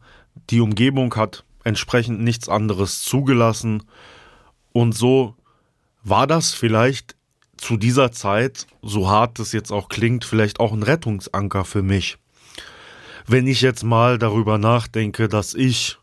die 0.51 0.61
Umgebung 0.61 1.17
hat 1.17 1.45
entsprechend 1.65 2.21
nichts 2.21 2.49
anderes 2.49 3.03
zugelassen 3.03 3.83
und 4.73 4.97
so 4.97 5.35
war 6.05 6.29
das 6.29 6.53
vielleicht 6.53 7.17
zu 7.63 7.77
dieser 7.77 8.11
Zeit, 8.11 8.67
so 8.83 9.09
hart 9.09 9.39
es 9.39 9.53
jetzt 9.53 9.71
auch 9.71 9.89
klingt, 9.89 10.25
vielleicht 10.25 10.59
auch 10.59 10.73
ein 10.73 10.83
Rettungsanker 10.83 11.65
für 11.65 11.83
mich. 11.83 12.19
Wenn 13.27 13.47
ich 13.47 13.61
jetzt 13.61 13.85
mal 13.85 14.19
darüber 14.19 14.59
nachdenke, 14.59 15.29
dass 15.29 15.55
ich 15.55 15.99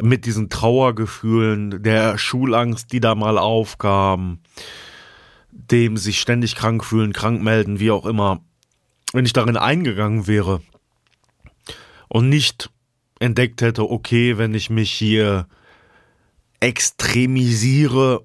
mit 0.00 0.24
diesen 0.24 0.48
Trauergefühlen, 0.48 1.82
der 1.82 2.16
Schulangst, 2.16 2.92
die 2.92 3.00
da 3.00 3.14
mal 3.14 3.36
aufkam, 3.36 4.38
dem 5.50 5.98
sich 5.98 6.18
ständig 6.18 6.56
krank 6.56 6.82
fühlen, 6.82 7.12
krank 7.12 7.42
melden, 7.42 7.78
wie 7.78 7.90
auch 7.90 8.06
immer, 8.06 8.40
wenn 9.12 9.26
ich 9.26 9.34
darin 9.34 9.58
eingegangen 9.58 10.26
wäre 10.26 10.62
und 12.08 12.30
nicht 12.30 12.70
entdeckt 13.18 13.60
hätte, 13.60 13.90
okay, 13.90 14.38
wenn 14.38 14.54
ich 14.54 14.70
mich 14.70 14.92
hier 14.92 15.46
extremisiere 16.60 18.24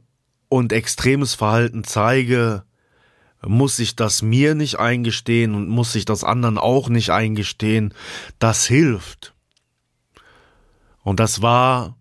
und 0.54 0.74
extremes 0.74 1.36
Verhalten 1.36 1.84
zeige, 1.84 2.64
muss 3.46 3.80
ich 3.80 3.96
das 3.96 4.22
mir 4.22 4.56
nicht 4.56 4.80
eingestehen 4.80 5.54
und 5.54 5.68
muss 5.68 5.96
ich 5.96 6.06
das 6.06 6.24
anderen 6.24 6.58
auch 6.58 6.90
nicht 6.90 7.10
eingestehen. 7.10 7.94
Das 8.40 8.66
hilft. 8.66 9.34
Und 11.04 11.20
das 11.20 11.42
war, 11.42 11.98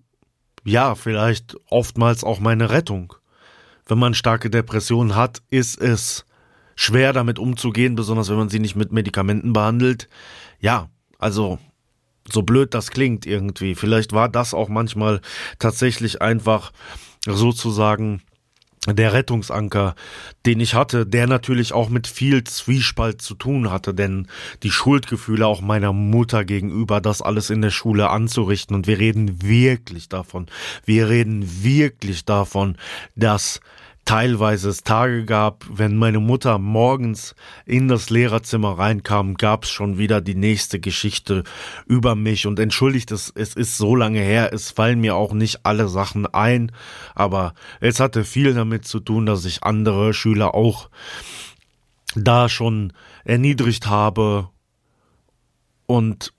ja, 0.64 0.94
vielleicht 0.94 1.56
oftmals 1.68 2.22
auch 2.22 2.38
meine 2.38 2.70
Rettung 2.70 3.14
wenn 3.86 3.98
man 3.98 4.14
starke 4.14 4.50
Depressionen 4.50 5.16
hat, 5.16 5.42
ist 5.50 5.80
es 5.80 6.24
schwer 6.76 7.12
damit 7.12 7.38
umzugehen, 7.38 7.94
besonders 7.94 8.28
wenn 8.28 8.36
man 8.36 8.48
sie 8.48 8.58
nicht 8.58 8.76
mit 8.76 8.92
Medikamenten 8.92 9.52
behandelt. 9.52 10.08
Ja, 10.60 10.88
also 11.18 11.58
so 12.30 12.42
blöd 12.42 12.74
das 12.74 12.90
klingt 12.90 13.26
irgendwie. 13.26 13.74
Vielleicht 13.74 14.12
war 14.12 14.28
das 14.28 14.54
auch 14.54 14.68
manchmal 14.68 15.20
tatsächlich 15.58 16.22
einfach 16.22 16.72
sozusagen 17.26 18.22
der 18.88 19.12
Rettungsanker, 19.12 19.94
den 20.44 20.58
ich 20.58 20.74
hatte, 20.74 21.06
der 21.06 21.28
natürlich 21.28 21.72
auch 21.72 21.88
mit 21.88 22.08
viel 22.08 22.42
Zwiespalt 22.42 23.22
zu 23.22 23.34
tun 23.34 23.70
hatte, 23.70 23.94
denn 23.94 24.26
die 24.64 24.72
Schuldgefühle 24.72 25.46
auch 25.46 25.60
meiner 25.60 25.92
Mutter 25.92 26.44
gegenüber, 26.44 27.00
das 27.00 27.22
alles 27.22 27.50
in 27.50 27.62
der 27.62 27.70
Schule 27.70 28.10
anzurichten. 28.10 28.74
Und 28.74 28.88
wir 28.88 28.98
reden 28.98 29.40
wirklich 29.42 30.08
davon, 30.08 30.46
wir 30.84 31.08
reden 31.08 31.62
wirklich 31.62 32.24
davon, 32.24 32.76
dass 33.14 33.60
teilweise 34.04 34.68
es 34.68 34.82
Tage 34.82 35.24
gab, 35.24 35.64
wenn 35.70 35.96
meine 35.96 36.18
Mutter 36.18 36.58
morgens 36.58 37.34
in 37.66 37.88
das 37.88 38.10
Lehrerzimmer 38.10 38.78
reinkam, 38.78 39.34
gab 39.34 39.64
es 39.64 39.70
schon 39.70 39.98
wieder 39.98 40.20
die 40.20 40.34
nächste 40.34 40.80
Geschichte 40.80 41.44
über 41.86 42.14
mich. 42.14 42.46
Und 42.46 42.58
entschuldigt 42.58 43.10
es, 43.12 43.32
es 43.34 43.54
ist 43.54 43.78
so 43.78 43.94
lange 43.94 44.20
her, 44.20 44.52
es 44.52 44.70
fallen 44.70 45.00
mir 45.00 45.14
auch 45.14 45.32
nicht 45.32 45.64
alle 45.64 45.88
Sachen 45.88 46.26
ein, 46.26 46.72
aber 47.14 47.54
es 47.80 48.00
hatte 48.00 48.24
viel 48.24 48.54
damit 48.54 48.86
zu 48.86 49.00
tun, 49.00 49.26
dass 49.26 49.44
ich 49.44 49.62
andere 49.62 50.14
Schüler 50.14 50.54
auch 50.54 50.90
da 52.14 52.48
schon 52.48 52.92
erniedrigt 53.24 53.86
habe 53.86 54.48
und 55.86 56.32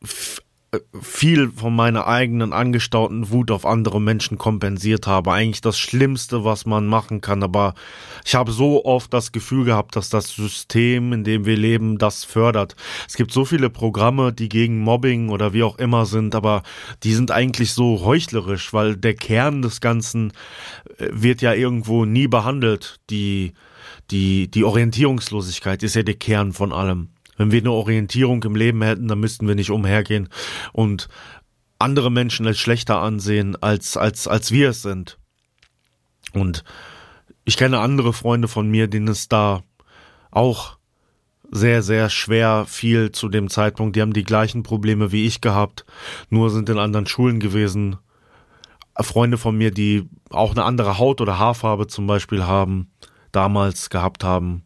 viel 1.02 1.52
von 1.52 1.76
meiner 1.76 2.08
eigenen 2.08 2.54
angestauten 2.54 3.30
Wut 3.30 3.52
auf 3.52 3.66
andere 3.66 4.02
Menschen 4.02 4.38
kompensiert 4.38 5.08
habe. 5.08 5.32
Eigentlich 5.32 5.62
das 5.62 5.78
Schlimmste, 5.78 6.44
was 6.44 6.66
man 6.66 6.88
machen 6.88 7.22
kann. 7.22 7.44
Aber 7.44 7.76
ich 8.26 8.36
habe 8.36 8.52
so 8.52 8.84
oft 8.86 9.14
das 9.14 9.32
Gefühl 9.32 9.66
gehabt, 9.66 9.96
dass 9.96 10.10
das 10.10 10.30
System, 10.30 11.14
in 11.14 11.24
dem 11.24 11.46
wir 11.46 11.58
leben, 11.58 11.98
das 11.98 12.24
fördert. 12.24 12.76
Es 13.08 13.16
gibt 13.16 13.32
so 13.32 13.46
viele 13.46 13.70
Programme, 13.70 14.34
die 14.34 14.50
gegen 14.50 14.80
Mobbing 14.80 15.30
oder 15.30 15.54
wie 15.54 15.64
auch 15.64 15.78
immer 15.78 16.06
sind, 16.06 16.36
aber 16.36 16.64
die 17.04 17.14
sind 17.14 17.32
eigentlich 17.32 17.74
so 17.74 18.04
heuchlerisch, 18.04 18.74
weil 18.74 18.96
der 18.96 19.14
Kern 19.14 19.62
des 19.62 19.82
Ganzen 19.82 20.34
äh, 20.98 21.10
wird 21.12 21.42
ja 21.42 21.54
irgendwo 21.54 22.06
nie 22.06 22.28
behandelt. 22.28 23.00
Die, 23.10 23.54
die, 24.12 24.50
die 24.50 24.64
Orientierungslosigkeit 24.64 25.84
ist 25.84 25.96
ja 25.96 26.04
der 26.04 26.16
Kern 26.16 26.54
von 26.54 26.72
allem. 26.72 27.13
Wenn 27.38 27.52
wir 27.52 27.60
eine 27.60 27.72
Orientierung 27.72 28.44
im 28.44 28.56
Leben 28.56 28.82
hätten, 28.82 29.08
dann 29.08 29.20
müssten 29.20 29.48
wir 29.48 29.56
nicht 29.56 29.72
umhergehen 29.72 30.30
und 30.72 31.08
andere 31.80 32.12
Menschen 32.12 32.48
als 32.48 32.60
schlechter 32.60 33.02
ansehen, 33.02 33.62
als, 33.62 33.98
als, 33.98 34.28
als 34.28 34.52
wir 34.52 34.70
es 34.70 34.82
sind. 34.82 35.18
Und 36.34 36.64
ich 37.46 37.58
kenne 37.58 37.80
andere 37.80 38.14
Freunde 38.14 38.48
von 38.48 38.70
mir, 38.70 38.88
denen 38.88 39.10
es 39.10 39.28
da 39.28 39.64
auch 40.32 40.78
sehr, 41.52 41.84
sehr 41.84 42.10
schwer 42.10 42.66
fiel 42.68 43.12
zu 43.12 43.28
dem 43.28 43.50
Zeitpunkt. 43.50 43.96
Die 43.96 44.02
haben 44.02 44.14
die 44.14 44.24
gleichen 44.24 44.64
Probleme 44.64 45.12
wie 45.12 45.28
ich 45.28 45.42
gehabt, 45.42 45.86
nur 46.30 46.50
sind 46.50 46.70
in 46.70 46.80
anderen 46.80 47.06
Schulen 47.06 47.40
gewesen. 47.40 47.98
Freunde 49.00 49.38
von 49.38 49.58
mir, 49.58 49.72
die 49.72 50.08
auch 50.30 50.52
eine 50.52 50.64
andere 50.64 50.98
Haut 50.98 51.20
oder 51.20 51.38
Haarfarbe 51.38 51.88
zum 51.88 52.08
Beispiel 52.08 52.44
haben, 52.44 52.92
damals 53.32 53.90
gehabt 53.90 54.24
haben 54.24 54.64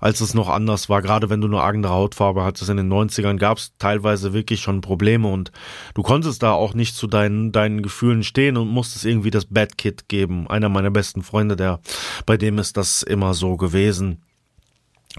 als 0.00 0.20
es 0.20 0.34
noch 0.34 0.48
anders 0.48 0.88
war. 0.88 1.02
Gerade 1.02 1.30
wenn 1.30 1.40
du 1.40 1.46
eine 1.46 1.62
andere 1.62 1.92
Hautfarbe 1.92 2.42
hattest 2.42 2.70
in 2.70 2.78
den 2.78 2.92
90ern, 2.92 3.36
gab 3.36 3.58
es 3.58 3.72
teilweise 3.78 4.32
wirklich 4.32 4.60
schon 4.60 4.80
Probleme 4.80 5.28
und 5.28 5.52
du 5.94 6.02
konntest 6.02 6.42
da 6.42 6.52
auch 6.52 6.74
nicht 6.74 6.96
zu 6.96 7.06
deinen, 7.06 7.52
deinen 7.52 7.82
Gefühlen 7.82 8.24
stehen 8.24 8.56
und 8.56 8.68
musstest 8.68 9.04
irgendwie 9.04 9.30
das 9.30 9.46
Bad 9.46 9.78
Kid 9.78 10.08
geben. 10.08 10.48
Einer 10.48 10.68
meiner 10.68 10.90
besten 10.90 11.22
Freunde, 11.22 11.56
der, 11.56 11.80
bei 12.26 12.36
dem 12.36 12.58
ist 12.58 12.76
das 12.76 13.02
immer 13.02 13.34
so 13.34 13.56
gewesen. 13.56 14.22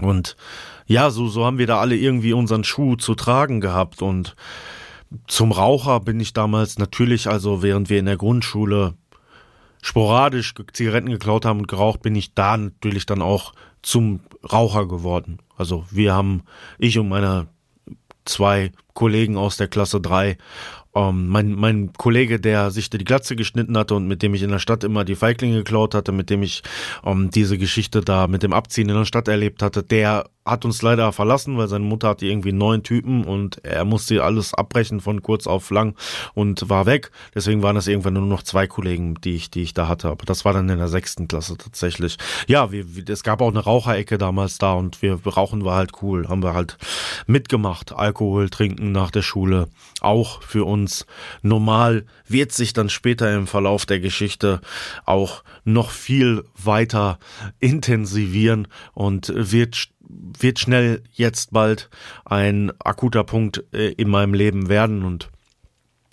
Und 0.00 0.36
ja, 0.86 1.10
so, 1.10 1.28
so 1.28 1.44
haben 1.44 1.58
wir 1.58 1.66
da 1.66 1.78
alle 1.78 1.96
irgendwie 1.96 2.32
unseren 2.32 2.64
Schuh 2.64 2.96
zu 2.96 3.14
tragen 3.14 3.60
gehabt 3.60 4.02
und 4.02 4.34
zum 5.26 5.52
Raucher 5.52 6.00
bin 6.00 6.20
ich 6.20 6.32
damals 6.32 6.78
natürlich, 6.78 7.28
also 7.28 7.62
während 7.62 7.90
wir 7.90 7.98
in 7.98 8.06
der 8.06 8.16
Grundschule 8.16 8.94
sporadisch 9.82 10.54
Zigaretten 10.72 11.10
geklaut 11.10 11.44
haben 11.44 11.60
und 11.60 11.68
geraucht, 11.68 12.02
bin 12.02 12.14
ich 12.14 12.34
da 12.34 12.56
natürlich 12.56 13.04
dann 13.04 13.20
auch 13.20 13.52
zum 13.82 14.20
Raucher 14.50 14.86
geworden. 14.86 15.38
Also 15.56 15.84
wir 15.90 16.14
haben, 16.14 16.42
ich 16.78 16.98
und 16.98 17.08
meine 17.08 17.48
zwei 18.24 18.72
Kollegen 18.94 19.36
aus 19.36 19.56
der 19.56 19.68
Klasse 19.68 20.00
3 20.00 20.36
ähm, 20.94 21.28
mein, 21.28 21.52
mein 21.52 21.92
Kollege, 21.94 22.38
der 22.38 22.70
sich 22.70 22.90
die 22.90 22.98
Glatze 22.98 23.36
geschnitten 23.36 23.76
hatte 23.78 23.94
und 23.94 24.06
mit 24.06 24.22
dem 24.22 24.34
ich 24.34 24.42
in 24.42 24.50
der 24.50 24.58
Stadt 24.58 24.84
immer 24.84 25.04
die 25.04 25.14
Feiglinge 25.14 25.58
geklaut 25.58 25.94
hatte, 25.94 26.12
mit 26.12 26.30
dem 26.30 26.42
ich 26.42 26.62
ähm, 27.04 27.30
diese 27.30 27.58
Geschichte 27.58 28.02
da 28.02 28.26
mit 28.26 28.42
dem 28.42 28.52
Abziehen 28.52 28.88
in 28.88 28.96
der 28.96 29.04
Stadt 29.04 29.28
erlebt 29.28 29.62
hatte, 29.62 29.82
der 29.82 30.26
hat 30.44 30.64
uns 30.64 30.82
leider 30.82 31.12
verlassen, 31.12 31.56
weil 31.56 31.68
seine 31.68 31.84
Mutter 31.84 32.08
hatte 32.08 32.26
irgendwie 32.26 32.52
neun 32.52 32.82
Typen 32.82 33.24
und 33.24 33.64
er 33.64 33.84
musste 33.84 34.24
alles 34.24 34.52
abbrechen 34.54 35.00
von 35.00 35.22
kurz 35.22 35.46
auf 35.46 35.70
lang 35.70 35.96
und 36.34 36.68
war 36.68 36.86
weg. 36.86 37.12
Deswegen 37.34 37.62
waren 37.62 37.76
das 37.76 37.86
irgendwann 37.86 38.14
nur 38.14 38.26
noch 38.26 38.42
zwei 38.42 38.66
Kollegen, 38.66 39.14
die 39.22 39.36
ich, 39.36 39.50
die 39.50 39.62
ich 39.62 39.72
da 39.72 39.86
hatte. 39.86 40.08
Aber 40.08 40.24
das 40.26 40.44
war 40.44 40.52
dann 40.52 40.68
in 40.68 40.78
der 40.78 40.88
sechsten 40.88 41.28
Klasse 41.28 41.56
tatsächlich. 41.56 42.16
Ja, 42.48 42.72
wir, 42.72 42.84
es 43.08 43.22
gab 43.22 43.40
auch 43.40 43.50
eine 43.50 43.60
Raucherecke 43.60 44.18
damals 44.18 44.58
da 44.58 44.72
und 44.72 45.00
wir 45.00 45.20
rauchen 45.24 45.64
war 45.64 45.76
halt 45.76 45.92
cool, 46.02 46.28
haben 46.28 46.42
wir 46.42 46.54
halt 46.54 46.76
mitgemacht. 47.26 47.92
Alkohol 47.92 48.50
trinken 48.50 48.81
nach 48.90 49.12
der 49.12 49.22
Schule. 49.22 49.68
Auch 50.00 50.42
für 50.42 50.64
uns. 50.64 51.06
Normal, 51.42 52.06
wird 52.26 52.50
sich 52.50 52.72
dann 52.72 52.88
später 52.88 53.32
im 53.34 53.46
Verlauf 53.46 53.86
der 53.86 54.00
Geschichte 54.00 54.60
auch 55.04 55.44
noch 55.64 55.90
viel 55.90 56.44
weiter 56.56 57.18
intensivieren 57.60 58.66
und 58.94 59.32
wird 59.34 59.88
wird 60.38 60.58
schnell 60.58 61.02
jetzt 61.12 61.52
bald 61.52 61.88
ein 62.24 62.70
akuter 62.84 63.24
Punkt 63.24 63.64
äh, 63.72 63.92
in 63.92 64.10
meinem 64.10 64.34
Leben 64.34 64.68
werden 64.68 65.04
und 65.04 65.30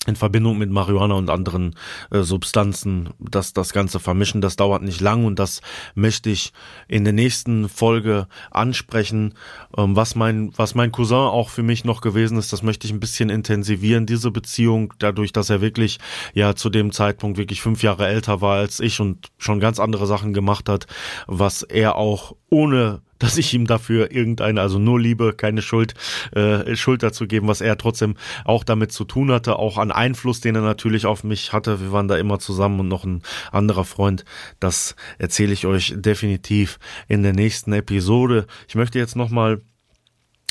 in 0.07 0.15
Verbindung 0.15 0.57
mit 0.57 0.69
Marihuana 0.69 1.15
und 1.15 1.29
anderen 1.29 1.75
äh, 2.09 2.21
Substanzen, 2.21 3.09
dass 3.19 3.51
das 3.51 3.73
Ganze 3.73 3.99
vermischen, 3.99 4.39
das 4.39 4.55
dauert 4.55 4.81
nicht 4.81 5.01
lang 5.01 5.25
und 5.25 5.39
das 5.39 5.61
möchte 5.93 6.29
ich 6.29 6.53
in 6.87 7.03
der 7.03 7.11
nächsten 7.11 7.67
Folge 7.67 8.27
ansprechen. 8.49 9.33
Ähm, 9.77 9.97
was 9.97 10.15
mein, 10.15 10.53
was 10.55 10.73
mein 10.73 10.93
Cousin 10.93 11.17
auch 11.17 11.49
für 11.49 11.63
mich 11.63 11.83
noch 11.83 11.99
gewesen 11.99 12.37
ist, 12.37 12.53
das 12.53 12.63
möchte 12.63 12.87
ich 12.87 12.93
ein 12.93 13.01
bisschen 13.01 13.29
intensivieren, 13.29 14.05
diese 14.05 14.31
Beziehung, 14.31 14.93
dadurch, 14.99 15.33
dass 15.33 15.49
er 15.49 15.59
wirklich 15.59 15.99
ja 16.33 16.55
zu 16.55 16.69
dem 16.69 16.93
Zeitpunkt 16.93 17.37
wirklich 17.37 17.61
fünf 17.61 17.83
Jahre 17.83 18.07
älter 18.07 18.39
war 18.39 18.55
als 18.55 18.79
ich 18.79 19.01
und 19.01 19.27
schon 19.37 19.59
ganz 19.59 19.79
andere 19.79 20.07
Sachen 20.07 20.33
gemacht 20.33 20.69
hat, 20.69 20.87
was 21.27 21.61
er 21.61 21.97
auch 21.97 22.35
ohne 22.49 23.01
dass 23.19 23.37
ich 23.37 23.53
ihm 23.53 23.67
dafür 23.67 24.11
irgendeine, 24.11 24.61
also 24.61 24.79
nur 24.79 24.99
Liebe, 24.99 25.33
keine 25.33 25.61
Schuld, 25.61 25.93
äh, 26.31 26.75
Schuld 26.75 27.03
dazu 27.03 27.27
geben, 27.27 27.47
was 27.47 27.61
er 27.61 27.77
trotzdem 27.77 28.15
auch 28.45 28.63
damit 28.63 28.91
zu 28.91 29.03
tun 29.03 29.31
hatte, 29.31 29.57
auch 29.57 29.77
an 29.77 29.91
Einfluss, 29.91 30.41
den 30.41 30.55
er 30.55 30.61
natürlich 30.61 31.05
auf 31.05 31.23
mich 31.23 31.53
hatte. 31.53 31.81
Wir 31.81 31.91
waren 31.91 32.07
da 32.07 32.17
immer 32.17 32.39
zusammen 32.39 32.79
und 32.79 32.87
noch 32.87 33.03
ein 33.03 33.21
anderer 33.51 33.85
Freund. 33.85 34.25
Das 34.59 34.95
erzähle 35.17 35.53
ich 35.53 35.65
euch 35.65 35.93
definitiv 35.97 36.79
in 37.07 37.23
der 37.23 37.33
nächsten 37.33 37.73
Episode. 37.73 38.47
Ich 38.67 38.75
möchte 38.75 38.97
jetzt 38.97 39.15
nochmal 39.15 39.61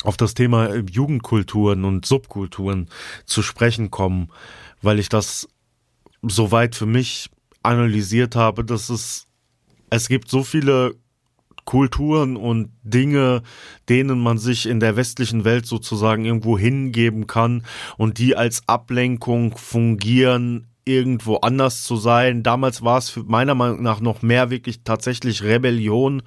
auf 0.03 0.15
das 0.15 0.33
Thema 0.33 0.75
Jugendkulturen 0.75 1.83
und 1.83 2.05
Subkulturen 2.05 2.87
zu 3.25 3.41
sprechen 3.41 3.91
kommen, 3.91 4.29
weil 4.81 4.99
ich 4.99 5.09
das 5.09 5.49
soweit 6.21 6.75
für 6.75 6.85
mich 6.85 7.29
analysiert 7.63 8.35
habe, 8.35 8.63
dass 8.63 8.89
es 8.89 9.25
es 9.89 10.07
gibt 10.07 10.29
so 10.29 10.43
viele 10.43 10.95
Kulturen 11.69 12.35
und 12.35 12.71
Dinge, 12.81 13.43
denen 13.89 14.19
man 14.19 14.39
sich 14.39 14.67
in 14.67 14.79
der 14.79 14.95
westlichen 14.95 15.45
Welt 15.45 15.67
sozusagen 15.67 16.25
irgendwo 16.25 16.57
hingeben 16.57 17.27
kann 17.27 17.61
und 17.95 18.17
die 18.17 18.35
als 18.35 18.67
Ablenkung 18.67 19.55
fungieren, 19.55 20.65
irgendwo 20.83 21.35
anders 21.35 21.83
zu 21.83 21.97
sein. 21.97 22.41
Damals 22.41 22.81
war 22.81 22.97
es 22.97 23.15
meiner 23.23 23.53
Meinung 23.53 23.83
nach 23.83 23.99
noch 23.99 24.23
mehr 24.23 24.49
wirklich 24.49 24.83
tatsächlich 24.83 25.43
Rebellion. 25.43 26.23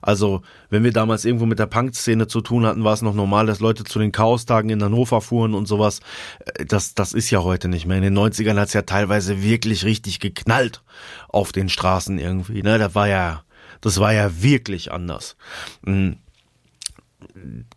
Also, 0.00 0.42
wenn 0.70 0.84
wir 0.84 0.92
damals 0.92 1.24
irgendwo 1.24 1.46
mit 1.46 1.58
der 1.58 1.66
Punk-Szene 1.66 2.28
zu 2.28 2.40
tun 2.40 2.64
hatten, 2.64 2.84
war 2.84 2.92
es 2.92 3.02
noch 3.02 3.14
normal, 3.14 3.46
dass 3.46 3.58
Leute 3.58 3.82
zu 3.82 3.98
den 3.98 4.12
Chaostagen 4.12 4.70
in 4.70 4.80
Hannover 4.80 5.22
fuhren 5.22 5.54
und 5.54 5.66
sowas. 5.66 5.98
Äh, 6.44 6.66
das, 6.66 6.94
das 6.94 7.14
ist 7.14 7.30
ja 7.30 7.42
heute 7.42 7.66
nicht 7.66 7.86
mehr. 7.86 7.96
In 7.96 8.04
den 8.04 8.16
90ern 8.16 8.60
hat 8.60 8.68
es 8.68 8.74
ja 8.74 8.82
teilweise 8.82 9.42
wirklich 9.42 9.84
richtig 9.84 10.20
geknallt 10.20 10.84
auf 11.28 11.50
den 11.50 11.68
Straßen 11.68 12.18
irgendwie. 12.20 12.62
Ne? 12.62 12.78
Das 12.78 12.94
war 12.94 13.08
ja, 13.08 13.43
das 13.84 14.00
war 14.00 14.12
ja 14.12 14.42
wirklich 14.42 14.90
anders. 14.92 15.36
Hm. 15.84 16.16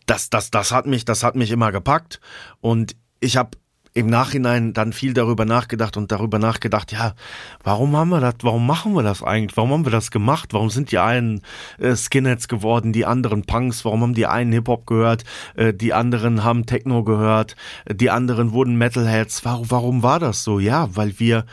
Das, 0.06 0.30
das, 0.30 0.52
das 0.52 0.72
hat 0.72 0.86
mich, 0.86 1.06
das 1.06 1.24
hat 1.24 1.36
mich 1.36 1.52
immer 1.52 1.72
gepackt 1.72 2.20
und 2.62 2.96
ich 3.20 3.38
habe 3.38 3.58
im 3.98 4.08
Nachhinein 4.08 4.74
dann 4.74 4.94
viel 4.94 5.14
darüber 5.14 5.44
nachgedacht 5.44 5.98
und 5.98 6.12
darüber 6.12 6.38
nachgedacht, 6.38 6.92
ja, 6.92 7.16
warum 7.64 7.98
haben 7.98 8.10
wir 8.10 8.22
das, 8.22 8.36
warum 8.42 8.68
machen 8.68 8.94
wir 8.94 9.02
das 9.02 9.24
eigentlich? 9.24 9.58
Warum 9.58 9.72
haben 9.72 9.86
wir 9.86 9.92
das 9.92 10.12
gemacht? 10.12 10.54
Warum 10.54 10.70
sind 10.70 10.92
die 10.92 11.00
einen 11.00 11.42
äh, 11.80 11.96
Skinheads 11.96 12.48
geworden, 12.48 12.94
die 12.94 13.08
anderen 13.08 13.44
Punks? 13.44 13.84
Warum 13.86 14.02
haben 14.02 14.14
die 14.14 14.28
einen 14.28 14.52
Hip-Hop 14.52 14.86
gehört, 14.86 15.24
äh, 15.56 15.74
die 15.74 15.94
anderen 15.94 16.44
haben 16.44 16.68
Techno 16.68 17.04
gehört, 17.04 17.56
die 17.92 18.12
anderen 18.12 18.52
wurden 18.52 18.78
Metalheads? 18.78 19.44
Warum, 19.44 19.72
warum 19.72 20.04
war 20.04 20.20
das 20.20 20.44
so? 20.44 20.60
Ja, 20.60 20.96
weil 20.96 21.20
wir, 21.20 21.46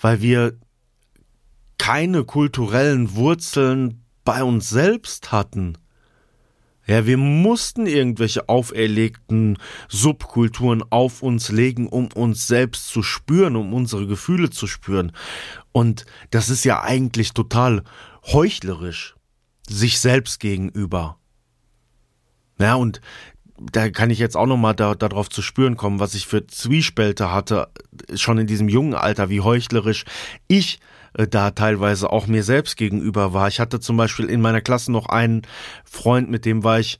weil 0.00 0.20
wir 0.20 0.54
keine 1.78 2.24
kulturellen 2.24 3.14
Wurzeln 3.14 4.01
bei 4.24 4.42
uns 4.42 4.68
selbst 4.68 5.32
hatten. 5.32 5.78
Ja, 6.86 7.06
wir 7.06 7.16
mussten 7.16 7.86
irgendwelche 7.86 8.48
auferlegten 8.48 9.56
Subkulturen 9.88 10.82
auf 10.90 11.22
uns 11.22 11.50
legen, 11.50 11.86
um 11.86 12.08
uns 12.12 12.48
selbst 12.48 12.88
zu 12.88 13.04
spüren, 13.04 13.54
um 13.54 13.72
unsere 13.72 14.06
Gefühle 14.06 14.50
zu 14.50 14.66
spüren. 14.66 15.12
Und 15.70 16.06
das 16.30 16.50
ist 16.50 16.64
ja 16.64 16.82
eigentlich 16.82 17.34
total 17.34 17.84
heuchlerisch, 18.24 19.14
sich 19.68 20.00
selbst 20.00 20.40
gegenüber. 20.40 21.18
Ja, 22.58 22.74
und 22.74 23.00
da 23.58 23.90
kann 23.90 24.10
ich 24.10 24.18
jetzt 24.18 24.36
auch 24.36 24.46
nochmal 24.46 24.74
da, 24.74 24.96
darauf 24.96 25.28
zu 25.28 25.40
spüren 25.40 25.76
kommen, 25.76 26.00
was 26.00 26.14
ich 26.14 26.26
für 26.26 26.46
Zwiespälte 26.48 27.30
hatte, 27.30 27.68
schon 28.14 28.38
in 28.38 28.48
diesem 28.48 28.68
jungen 28.68 28.94
Alter, 28.94 29.30
wie 29.30 29.40
heuchlerisch 29.40 30.04
ich 30.48 30.80
äh, 31.14 31.26
da 31.26 31.50
teilweise 31.50 32.10
auch 32.10 32.26
mir 32.26 32.42
selbst 32.42 32.76
gegenüber 32.76 33.32
war. 33.32 33.48
Ich 33.48 33.60
hatte 33.60 33.80
zum 33.80 33.96
Beispiel 33.96 34.26
in 34.26 34.40
meiner 34.40 34.60
Klasse 34.60 34.92
noch 34.92 35.06
einen 35.06 35.42
Freund, 35.84 36.30
mit 36.30 36.44
dem 36.44 36.64
war 36.64 36.80
ich 36.80 36.98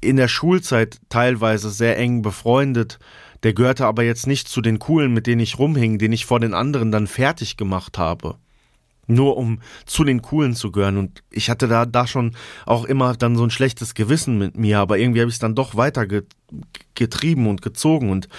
in 0.00 0.16
der 0.16 0.28
Schulzeit 0.28 1.00
teilweise 1.08 1.70
sehr 1.70 1.98
eng 1.98 2.22
befreundet. 2.22 2.98
Der 3.42 3.52
gehörte 3.52 3.86
aber 3.86 4.02
jetzt 4.02 4.26
nicht 4.26 4.48
zu 4.48 4.60
den 4.60 4.78
coolen, 4.78 5.12
mit 5.12 5.26
denen 5.26 5.40
ich 5.40 5.58
rumhing, 5.58 5.98
den 5.98 6.12
ich 6.12 6.24
vor 6.24 6.40
den 6.40 6.54
anderen 6.54 6.90
dann 6.90 7.06
fertig 7.06 7.56
gemacht 7.56 7.98
habe. 7.98 8.36
Nur 9.06 9.36
um 9.36 9.60
zu 9.84 10.02
den 10.02 10.22
coolen 10.22 10.54
zu 10.54 10.72
gehören. 10.72 10.96
Und 10.96 11.22
ich 11.30 11.50
hatte 11.50 11.68
da, 11.68 11.84
da 11.84 12.06
schon 12.06 12.34
auch 12.64 12.86
immer 12.86 13.14
dann 13.14 13.36
so 13.36 13.44
ein 13.44 13.50
schlechtes 13.50 13.94
Gewissen 13.94 14.38
mit 14.38 14.56
mir, 14.56 14.78
aber 14.78 14.98
irgendwie 14.98 15.20
habe 15.20 15.28
ich 15.28 15.34
es 15.34 15.40
dann 15.40 15.54
doch 15.54 15.76
weiter 15.76 16.06
getrieben 16.94 17.46
und 17.46 17.60
gezogen. 17.60 18.10
Und 18.10 18.30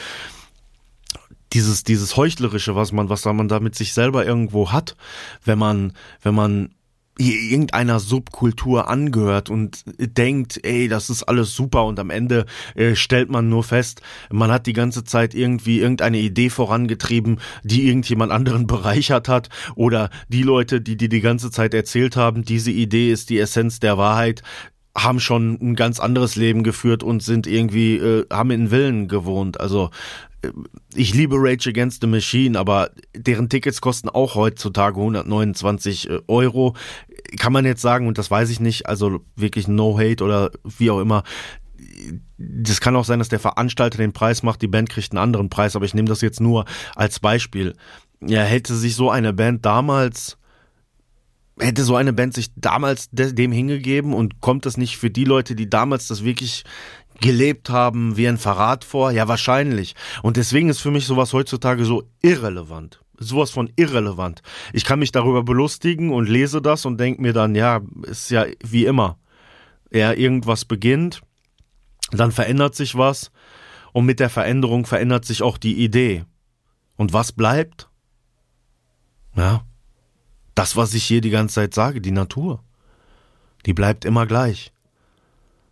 dieses, 1.56 1.84
dieses 1.84 2.18
Heuchlerische, 2.18 2.76
was 2.76 2.92
man, 2.92 3.10
was 3.10 3.26
man 3.26 3.48
da 3.48 3.60
mit 3.60 3.76
sich 3.76 3.94
selber 3.94 4.26
irgendwo 4.26 4.72
hat, 4.72 4.96
wenn 5.44 5.58
man, 5.58 5.94
wenn 6.22 6.36
man 6.36 6.70
irgendeiner 7.18 8.02
Subkultur 8.02 8.90
angehört 8.90 9.50
und 9.50 9.86
denkt, 9.98 10.60
ey, 10.64 10.90
das 10.90 11.10
ist 11.10 11.24
alles 11.24 11.56
super 11.56 11.86
und 11.86 11.98
am 11.98 12.10
Ende 12.10 12.46
äh, 12.76 12.96
stellt 12.96 13.30
man 13.30 13.48
nur 13.48 13.64
fest, 13.64 14.02
man 14.30 14.52
hat 14.52 14.68
die 14.68 14.74
ganze 14.74 15.06
Zeit 15.06 15.34
irgendwie 15.34 15.80
irgendeine 15.80 16.18
Idee 16.18 16.50
vorangetrieben, 16.50 17.40
die 17.64 17.88
irgendjemand 17.88 18.34
anderen 18.34 18.68
bereichert 18.68 19.30
hat 19.30 19.48
oder 19.76 20.10
die 20.28 20.44
Leute, 20.44 20.82
die 20.82 20.98
die 20.98 21.08
die 21.08 21.22
ganze 21.22 21.52
Zeit 21.52 21.74
erzählt 21.74 22.18
haben, 22.18 22.44
diese 22.44 22.72
Idee 22.72 23.12
ist 23.12 23.30
die 23.30 23.40
Essenz 23.40 23.80
der 23.80 23.98
Wahrheit, 23.98 24.44
haben 24.98 25.22
schon 25.22 25.58
ein 25.62 25.76
ganz 25.76 26.00
anderes 26.02 26.36
Leben 26.36 26.64
geführt 26.64 27.04
und 27.04 27.22
sind 27.22 27.48
irgendwie, 27.48 27.98
äh, 27.98 28.26
haben 28.32 28.52
in 28.52 28.70
Villen 28.70 29.08
gewohnt. 29.08 29.60
Also 29.60 29.90
ich 30.94 31.14
liebe 31.14 31.36
Rage 31.38 31.70
Against 31.70 32.02
the 32.02 32.08
Machine, 32.08 32.58
aber 32.58 32.92
deren 33.16 33.50
Tickets 33.50 33.82
kosten 33.82 34.10
auch 34.10 34.36
heutzutage 34.36 35.00
129 35.00 36.10
äh, 36.10 36.20
Euro. 36.28 36.76
Kann 37.38 37.54
man 37.54 37.66
jetzt 37.66 37.82
sagen, 37.82 38.08
und 38.08 38.18
das 38.18 38.32
weiß 38.32 38.50
ich 38.50 38.60
nicht, 38.60 38.88
also 38.88 39.22
wirklich 39.36 39.68
No 39.68 39.98
Hate 39.98 40.24
oder 40.24 40.52
wie 40.64 40.92
auch 40.92 41.00
immer. 41.00 41.24
Das 42.38 42.82
kann 42.82 42.96
auch 42.96 43.06
sein, 43.06 43.20
dass 43.20 43.30
der 43.30 43.40
Veranstalter 43.40 43.98
den 43.98 44.14
Preis 44.14 44.44
macht, 44.44 44.62
die 44.62 44.68
Band 44.68 44.90
kriegt 44.90 45.12
einen 45.12 45.20
anderen 45.20 45.50
Preis, 45.50 45.76
aber 45.76 45.86
ich 45.86 45.94
nehme 45.94 46.08
das 46.08 46.22
jetzt 46.22 46.42
nur 46.42 46.66
als 46.96 47.20
Beispiel. 47.20 47.76
Ja, 48.22 48.42
hätte 48.42 48.76
sich 48.76 48.96
so 48.96 49.10
eine 49.10 49.34
Band 49.34 49.66
damals 49.66 50.38
hätte 51.60 51.84
so 51.84 51.96
eine 51.96 52.14
Band 52.14 52.34
sich 52.34 52.52
damals 52.56 53.10
dem 53.12 53.52
hingegeben 53.52 54.14
und 54.14 54.42
kommt 54.42 54.66
das 54.66 54.78
nicht 54.78 54.98
für 54.98 55.10
die 55.10 55.24
Leute, 55.24 55.56
die 55.56 55.70
damals 55.70 56.08
das 56.08 56.24
wirklich 56.24 56.64
gelebt 57.22 57.70
haben, 57.70 58.18
wie 58.18 58.28
ein 58.28 58.38
Verrat 58.38 58.84
vor? 58.84 59.12
Ja, 59.12 59.28
wahrscheinlich. 59.28 59.96
Und 60.22 60.38
deswegen 60.38 60.70
ist 60.70 60.82
für 60.82 60.92
mich 60.92 61.06
sowas 61.06 61.34
heutzutage 61.34 61.86
so 61.86 62.04
irrelevant. 62.22 63.02
Sowas 63.18 63.52
von 63.52 63.72
irrelevant. 63.76 64.42
Ich 64.74 64.84
kann 64.84 65.00
mich 65.00 65.12
darüber 65.12 65.44
belustigen 65.44 66.12
und 66.12 66.28
lese 66.28 66.62
das 66.62 66.86
und 66.86 67.00
denke 67.00 67.22
mir 67.22 67.34
dann, 67.34 67.56
ja, 67.56 67.82
ist 68.04 68.30
ja 68.30 68.46
wie 68.64 68.86
immer. 68.86 69.18
Ja, 69.92 70.12
irgendwas 70.12 70.66
beginnt, 70.66 71.22
dann 72.12 72.32
verändert 72.32 72.76
sich 72.76 72.98
was 72.98 73.32
und 73.94 74.06
mit 74.06 74.20
der 74.20 74.30
Veränderung 74.30 74.86
verändert 74.86 75.24
sich 75.24 75.42
auch 75.42 75.58
die 75.58 75.84
Idee. 75.84 76.26
Und 76.98 77.14
was 77.14 77.32
bleibt? 77.32 77.90
Ja, 79.36 79.64
das, 80.54 80.76
was 80.76 80.94
ich 80.94 81.04
hier 81.04 81.22
die 81.22 81.30
ganze 81.30 81.56
Zeit 81.56 81.74
sage, 81.74 82.02
die 82.02 82.12
Natur. 82.12 82.64
Die 83.66 83.74
bleibt 83.74 84.06
immer 84.06 84.26
gleich. 84.26 84.74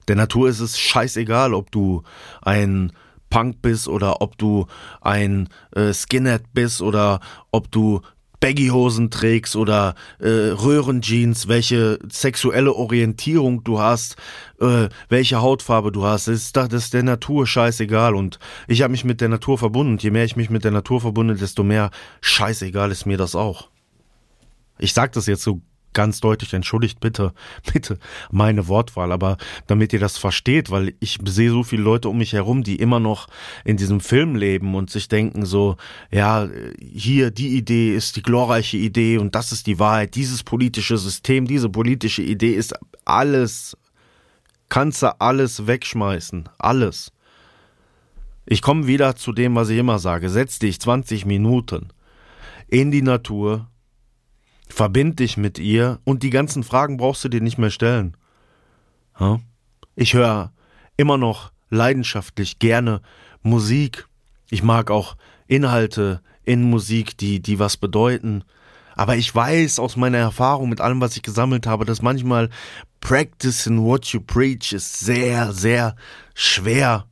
Der 0.08 0.16
Natur 0.16 0.50
ist 0.50 0.60
es 0.60 0.80
scheißegal, 0.80 1.54
ob 1.54 1.72
du 1.72 2.04
ein 2.42 2.92
Punk 3.30 3.62
bist 3.62 3.88
oder 3.88 4.22
ob 4.22 4.38
du 4.38 4.68
ein 5.02 5.50
äh, 5.76 5.94
Skinhead 5.94 6.54
bist 6.54 6.82
oder 6.82 7.20
ob 7.52 7.72
du 7.72 8.02
Baggyhosen 8.44 9.10
trägst 9.10 9.56
oder 9.56 9.96
äh, 10.20 10.28
Röhrenjeans, 10.28 11.48
welche 11.48 11.98
sexuelle 12.12 12.74
Orientierung 12.74 13.64
du 13.64 13.80
hast, 13.80 14.18
äh, 14.60 14.90
welche 15.08 15.42
Hautfarbe 15.42 15.94
du 15.94 16.04
hast, 16.04 16.28
das 16.28 16.36
ist, 16.36 16.58
das 16.58 16.74
ist 16.74 16.94
der 16.94 17.04
Natur 17.04 17.48
scheißegal. 17.48 18.16
Und 18.16 18.40
ich 18.68 18.82
habe 18.82 18.92
mich 18.92 19.06
mit 19.06 19.22
der 19.22 19.30
Natur 19.30 19.58
verbunden. 19.58 19.94
Und 19.94 20.04
je 20.04 20.12
mehr 20.12 20.26
ich 20.26 20.36
mich 20.36 20.50
mit 20.50 20.66
der 20.66 20.72
Natur 20.72 21.00
verbunde, 21.00 21.36
desto 21.36 21.64
mehr 21.64 21.90
scheißegal 22.20 22.92
ist 22.92 23.06
mir 23.06 23.18
das 23.18 23.34
auch. 23.34 23.70
Ich 24.78 24.94
sag 24.94 25.14
das 25.14 25.26
jetzt 25.26 25.44
so 25.44 25.62
ganz 25.94 26.20
deutlich, 26.20 26.54
entschuldigt 26.54 27.00
bitte, 27.00 27.34
bitte 27.74 28.00
meine 28.32 28.68
Wortwahl, 28.68 29.12
aber 29.12 29.38
damit 29.68 29.94
ihr 29.94 30.00
das 30.00 30.18
versteht, 30.18 30.72
weil 30.72 30.94
ich 31.00 31.20
sehe 31.26 31.52
so 31.52 31.64
viele 31.64 31.84
Leute 31.84 32.10
um 32.10 32.18
mich 32.18 32.34
herum, 32.34 32.64
die 32.64 32.78
immer 32.78 33.00
noch 33.00 33.28
in 33.66 33.78
diesem 33.78 34.00
Film 34.00 34.36
leben 34.36 34.76
und 34.76 34.90
sich 34.90 35.08
denken 35.08 35.46
so, 35.46 35.78
ja, 36.12 36.50
hier 36.80 37.32
die 37.32 37.56
Idee 37.56 37.96
ist 37.96 38.16
die 38.16 38.24
glorreiche 38.24 38.78
Idee 38.78 39.18
und 39.18 39.36
das 39.36 39.52
ist 39.52 39.68
die 39.68 39.80
Wahrheit, 39.80 40.16
dieses 40.16 40.44
politische 40.44 40.98
System, 40.98 41.48
diese 41.48 41.70
politische 41.70 42.22
Idee 42.22 42.54
ist 42.54 42.74
alles, 43.06 43.78
kannst 44.70 45.04
du 45.04 45.20
alles 45.20 45.68
wegschmeißen, 45.68 46.50
alles. 46.58 47.12
Ich 48.46 48.62
komme 48.62 48.88
wieder 48.88 49.16
zu 49.16 49.32
dem, 49.32 49.56
was 49.56 49.70
ich 49.70 49.78
immer 49.78 50.00
sage, 50.00 50.30
setz 50.30 50.60
dich 50.60 50.80
20 50.80 51.26
Minuten 51.26 51.90
in 52.68 52.92
die 52.92 53.02
Natur, 53.02 53.70
Verbind 54.74 55.20
dich 55.20 55.38
mit 55.38 55.60
ihr 55.60 56.00
und 56.04 56.24
die 56.24 56.32
ganzen 56.32 56.64
Fragen 56.64 56.98
brauchst 56.98 57.24
du 57.24 57.30
dir 57.30 57.42
nicht 57.42 57.60
mehr 57.60 57.70
stellen. 57.70 58.18
Ich 59.96 60.16
höre 60.16 60.52
immer 60.98 61.20
noch 61.20 61.52
leidenschaftlich 61.70 62.58
gerne 62.58 63.02
Musik. 63.44 64.08
Ich 64.50 64.64
mag 64.64 64.90
auch 64.90 65.16
Inhalte 65.46 66.22
in 66.44 66.64
Musik, 66.64 67.16
die, 67.20 67.40
die 67.40 67.60
was 67.60 67.78
bedeuten. 67.78 68.44
Aber 68.96 69.16
ich 69.16 69.34
weiß 69.34 69.78
aus 69.78 69.96
meiner 69.96 70.18
Erfahrung 70.18 70.70
mit 70.70 70.82
allem, 70.82 71.02
was 71.02 71.16
ich 71.16 71.22
gesammelt 71.22 71.68
habe, 71.68 71.86
dass 71.86 72.02
manchmal 72.02 72.50
practicing 73.00 73.84
what 73.84 74.08
you 74.08 74.22
preach 74.22 74.74
ist 74.74 75.02
sehr, 75.02 75.54
sehr 75.54 75.96
schwer. 76.34 77.06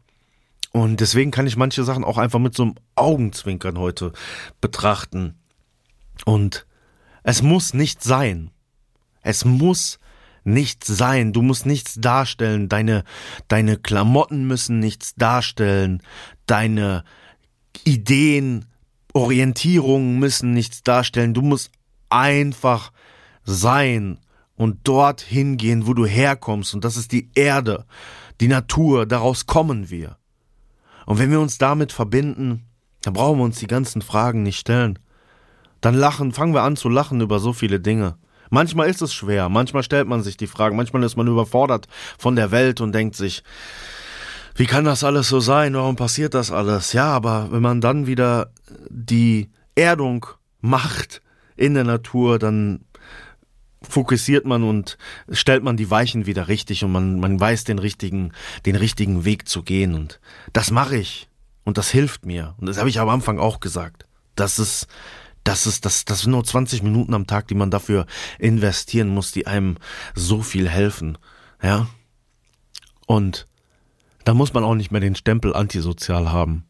Und 0.72 1.00
deswegen 1.00 1.30
kann 1.30 1.46
ich 1.46 1.58
manche 1.58 1.84
Sachen 1.84 2.04
auch 2.04 2.18
einfach 2.18 2.40
mit 2.40 2.56
so 2.56 2.64
einem 2.64 2.76
Augenzwinkern 2.96 3.78
heute 3.78 4.14
betrachten. 4.62 5.36
Und 6.26 6.66
es 7.24 7.42
muss 7.42 7.74
nicht 7.74 8.04
sein. 8.04 8.52
Es 9.22 9.46
muss 9.46 10.00
nicht 10.44 10.84
sein. 10.84 11.34
Du 11.34 11.42
musst 11.42 11.66
nichts 11.66 11.96
darstellen. 11.96 12.70
Deine, 12.70 13.04
deine 13.48 13.78
Klamotten 13.78 14.48
müssen 14.48 14.80
nichts 14.80 15.14
darstellen. 15.16 16.02
Deine 16.46 17.04
Ideen, 17.84 18.66
Orientierungen 19.14 20.20
müssen 20.20 20.54
nichts 20.54 20.84
darstellen. 20.84 21.34
Du 21.34 21.42
musst 21.42 21.72
einfach 22.10 22.92
sein 23.44 24.20
und 24.56 24.80
dort 24.84 25.22
hingehen, 25.22 25.88
wo 25.88 25.94
du 25.94 26.06
herkommst. 26.06 26.74
Und 26.74 26.84
das 26.84 26.98
ist 26.98 27.12
die 27.12 27.30
Erde, 27.36 27.86
die 28.40 28.48
Natur. 28.48 29.06
Daraus 29.06 29.46
kommen 29.46 29.90
wir. 29.90 30.18
Und 31.06 31.20
wenn 31.20 31.32
wir 31.32 31.40
uns 31.40 31.58
damit 31.58 31.92
verbinden, 31.92 32.66
dann 33.02 33.14
brauchen 33.14 33.40
wir 33.40 33.46
uns 33.46 33.60
die 33.60 33.68
ganzen 33.68 34.02
Fragen 34.02 34.44
nicht 34.44 34.60
stellen. 34.60 35.00
Dann 35.82 35.96
lachen, 35.96 36.32
fangen 36.32 36.54
wir 36.54 36.62
an 36.62 36.76
zu 36.76 36.90
lachen 36.90 37.22
über 37.22 37.40
so 37.40 37.54
viele 37.54 37.80
Dinge. 37.80 38.16
Manchmal 38.50 38.90
ist 38.90 39.02
es 39.02 39.14
schwer, 39.14 39.50
manchmal 39.50 39.84
stellt 39.84 40.08
man 40.08 40.24
sich 40.24 40.36
die 40.36 40.48
Fragen, 40.48 40.76
manchmal 40.76 41.04
ist 41.04 41.16
man 41.16 41.28
überfordert 41.28 41.88
von 42.18 42.36
der 42.36 42.52
Welt 42.52 42.82
und 42.82 42.94
denkt 42.94 43.16
sich, 43.16 43.44
wie 44.56 44.66
kann 44.66 44.84
das 44.84 45.04
alles 45.04 45.30
so 45.30 45.40
sein? 45.40 45.74
Warum 45.74 45.96
passiert 45.96 46.34
das 46.34 46.52
alles? 46.52 46.92
Ja, 46.92 47.06
aber 47.06 47.48
wenn 47.52 47.62
man 47.62 47.80
dann 47.80 48.08
wieder 48.08 48.52
die 48.90 49.50
Erdung 49.76 50.26
macht 50.60 51.22
in 51.56 51.74
der 51.74 51.86
Natur, 51.86 52.40
dann 52.40 52.82
fokussiert 53.82 54.46
man 54.46 54.64
und 54.64 54.98
stellt 55.32 55.64
man 55.64 55.78
die 55.78 55.90
Weichen 55.90 56.26
wieder 56.26 56.48
richtig 56.48 56.84
und 56.84 56.92
man, 56.92 57.20
man 57.20 57.40
weiß 57.40 57.64
den 57.64 57.80
richtigen, 57.80 58.34
den 58.66 58.76
richtigen 58.76 59.26
Weg 59.26 59.48
zu 59.48 59.64
gehen 59.64 59.96
und 59.96 60.20
das 60.54 60.72
mache 60.72 60.98
ich 60.98 61.30
und 61.64 61.78
das 61.78 61.90
hilft 61.90 62.26
mir 62.26 62.54
und 62.60 62.68
das 62.68 62.78
habe 62.78 62.90
ich 62.90 63.00
am 63.00 63.10
Anfang 63.10 63.40
auch 63.40 63.60
gesagt. 63.60 64.06
Das 64.36 64.60
ist 64.60 64.88
das 65.44 65.66
ist, 65.66 65.86
das, 65.86 66.06
das 66.06 66.22
sind 66.22 66.32
nur 66.32 66.44
20 66.44 66.84
Minuten 66.84 67.14
am 67.14 67.28
Tag, 67.28 67.48
die 67.48 67.56
man 67.56 67.72
dafür 67.72 68.06
investieren 68.40 69.10
muss, 69.10 69.32
die 69.32 69.48
einem 69.48 69.78
so 70.14 70.42
viel 70.42 70.70
helfen. 70.70 71.18
Ja. 71.62 71.88
Und 73.08 73.48
da 74.24 74.34
muss 74.34 74.54
man 74.54 74.64
auch 74.64 74.76
nicht 74.76 74.92
mehr 74.92 75.02
den 75.02 75.16
Stempel 75.16 75.56
antisozial 75.56 76.32
haben. 76.32 76.66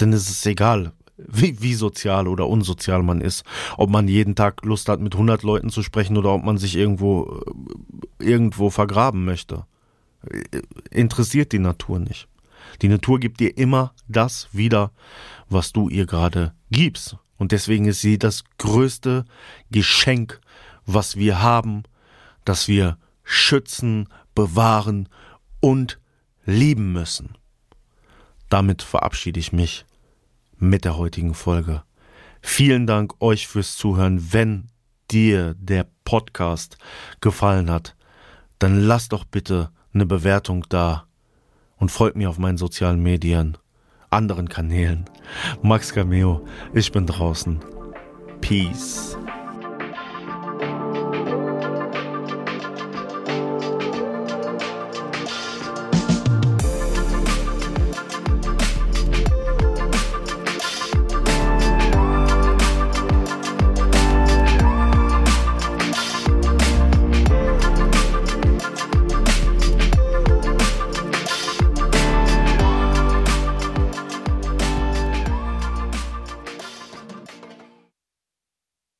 Denn 0.00 0.12
es 0.12 0.30
ist 0.30 0.46
egal, 0.46 0.92
wie, 1.16 1.60
wie 1.60 1.74
sozial 1.74 2.28
oder 2.28 2.48
unsozial 2.48 3.02
man 3.02 3.20
ist. 3.20 3.44
Ob 3.76 3.90
man 3.90 4.08
jeden 4.08 4.34
Tag 4.34 4.64
Lust 4.64 4.88
hat, 4.88 5.00
mit 5.00 5.14
100 5.14 5.42
Leuten 5.42 5.70
zu 5.70 5.82
sprechen 5.82 6.16
oder 6.16 6.30
ob 6.30 6.42
man 6.42 6.58
sich 6.58 6.76
irgendwo, 6.76 7.42
irgendwo 8.18 8.70
vergraben 8.70 9.24
möchte. 9.24 9.66
Interessiert 10.90 11.52
die 11.52 11.58
Natur 11.58 11.98
nicht. 11.98 12.28
Die 12.80 12.88
Natur 12.88 13.20
gibt 13.20 13.40
dir 13.40 13.56
immer 13.56 13.92
das 14.08 14.48
wieder, 14.52 14.92
was 15.48 15.72
du 15.72 15.88
ihr 15.88 16.06
gerade 16.06 16.54
gibst. 16.70 17.16
Und 17.42 17.50
deswegen 17.50 17.86
ist 17.86 18.00
sie 18.00 18.20
das 18.20 18.44
größte 18.58 19.24
Geschenk, 19.72 20.40
was 20.86 21.16
wir 21.16 21.42
haben, 21.42 21.82
das 22.44 22.68
wir 22.68 22.98
schützen, 23.24 24.08
bewahren 24.32 25.08
und 25.58 25.98
lieben 26.44 26.92
müssen. 26.92 27.36
Damit 28.48 28.82
verabschiede 28.82 29.40
ich 29.40 29.52
mich 29.52 29.86
mit 30.56 30.84
der 30.84 30.96
heutigen 30.96 31.34
Folge. 31.34 31.82
Vielen 32.42 32.86
Dank 32.86 33.20
euch 33.20 33.48
fürs 33.48 33.74
Zuhören. 33.74 34.32
Wenn 34.32 34.68
dir 35.10 35.56
der 35.58 35.88
Podcast 36.04 36.78
gefallen 37.20 37.72
hat, 37.72 37.96
dann 38.60 38.78
lass 38.78 39.08
doch 39.08 39.24
bitte 39.24 39.72
eine 39.92 40.06
Bewertung 40.06 40.64
da 40.68 41.08
und 41.74 41.90
folgt 41.90 42.16
mir 42.16 42.30
auf 42.30 42.38
meinen 42.38 42.56
sozialen 42.56 43.02
Medien 43.02 43.58
anderen 44.12 44.48
Kanälen. 44.48 45.04
Max 45.62 45.92
Cameo, 45.92 46.44
ich 46.74 46.92
bin 46.92 47.06
draußen. 47.06 47.60
Peace. 48.40 49.16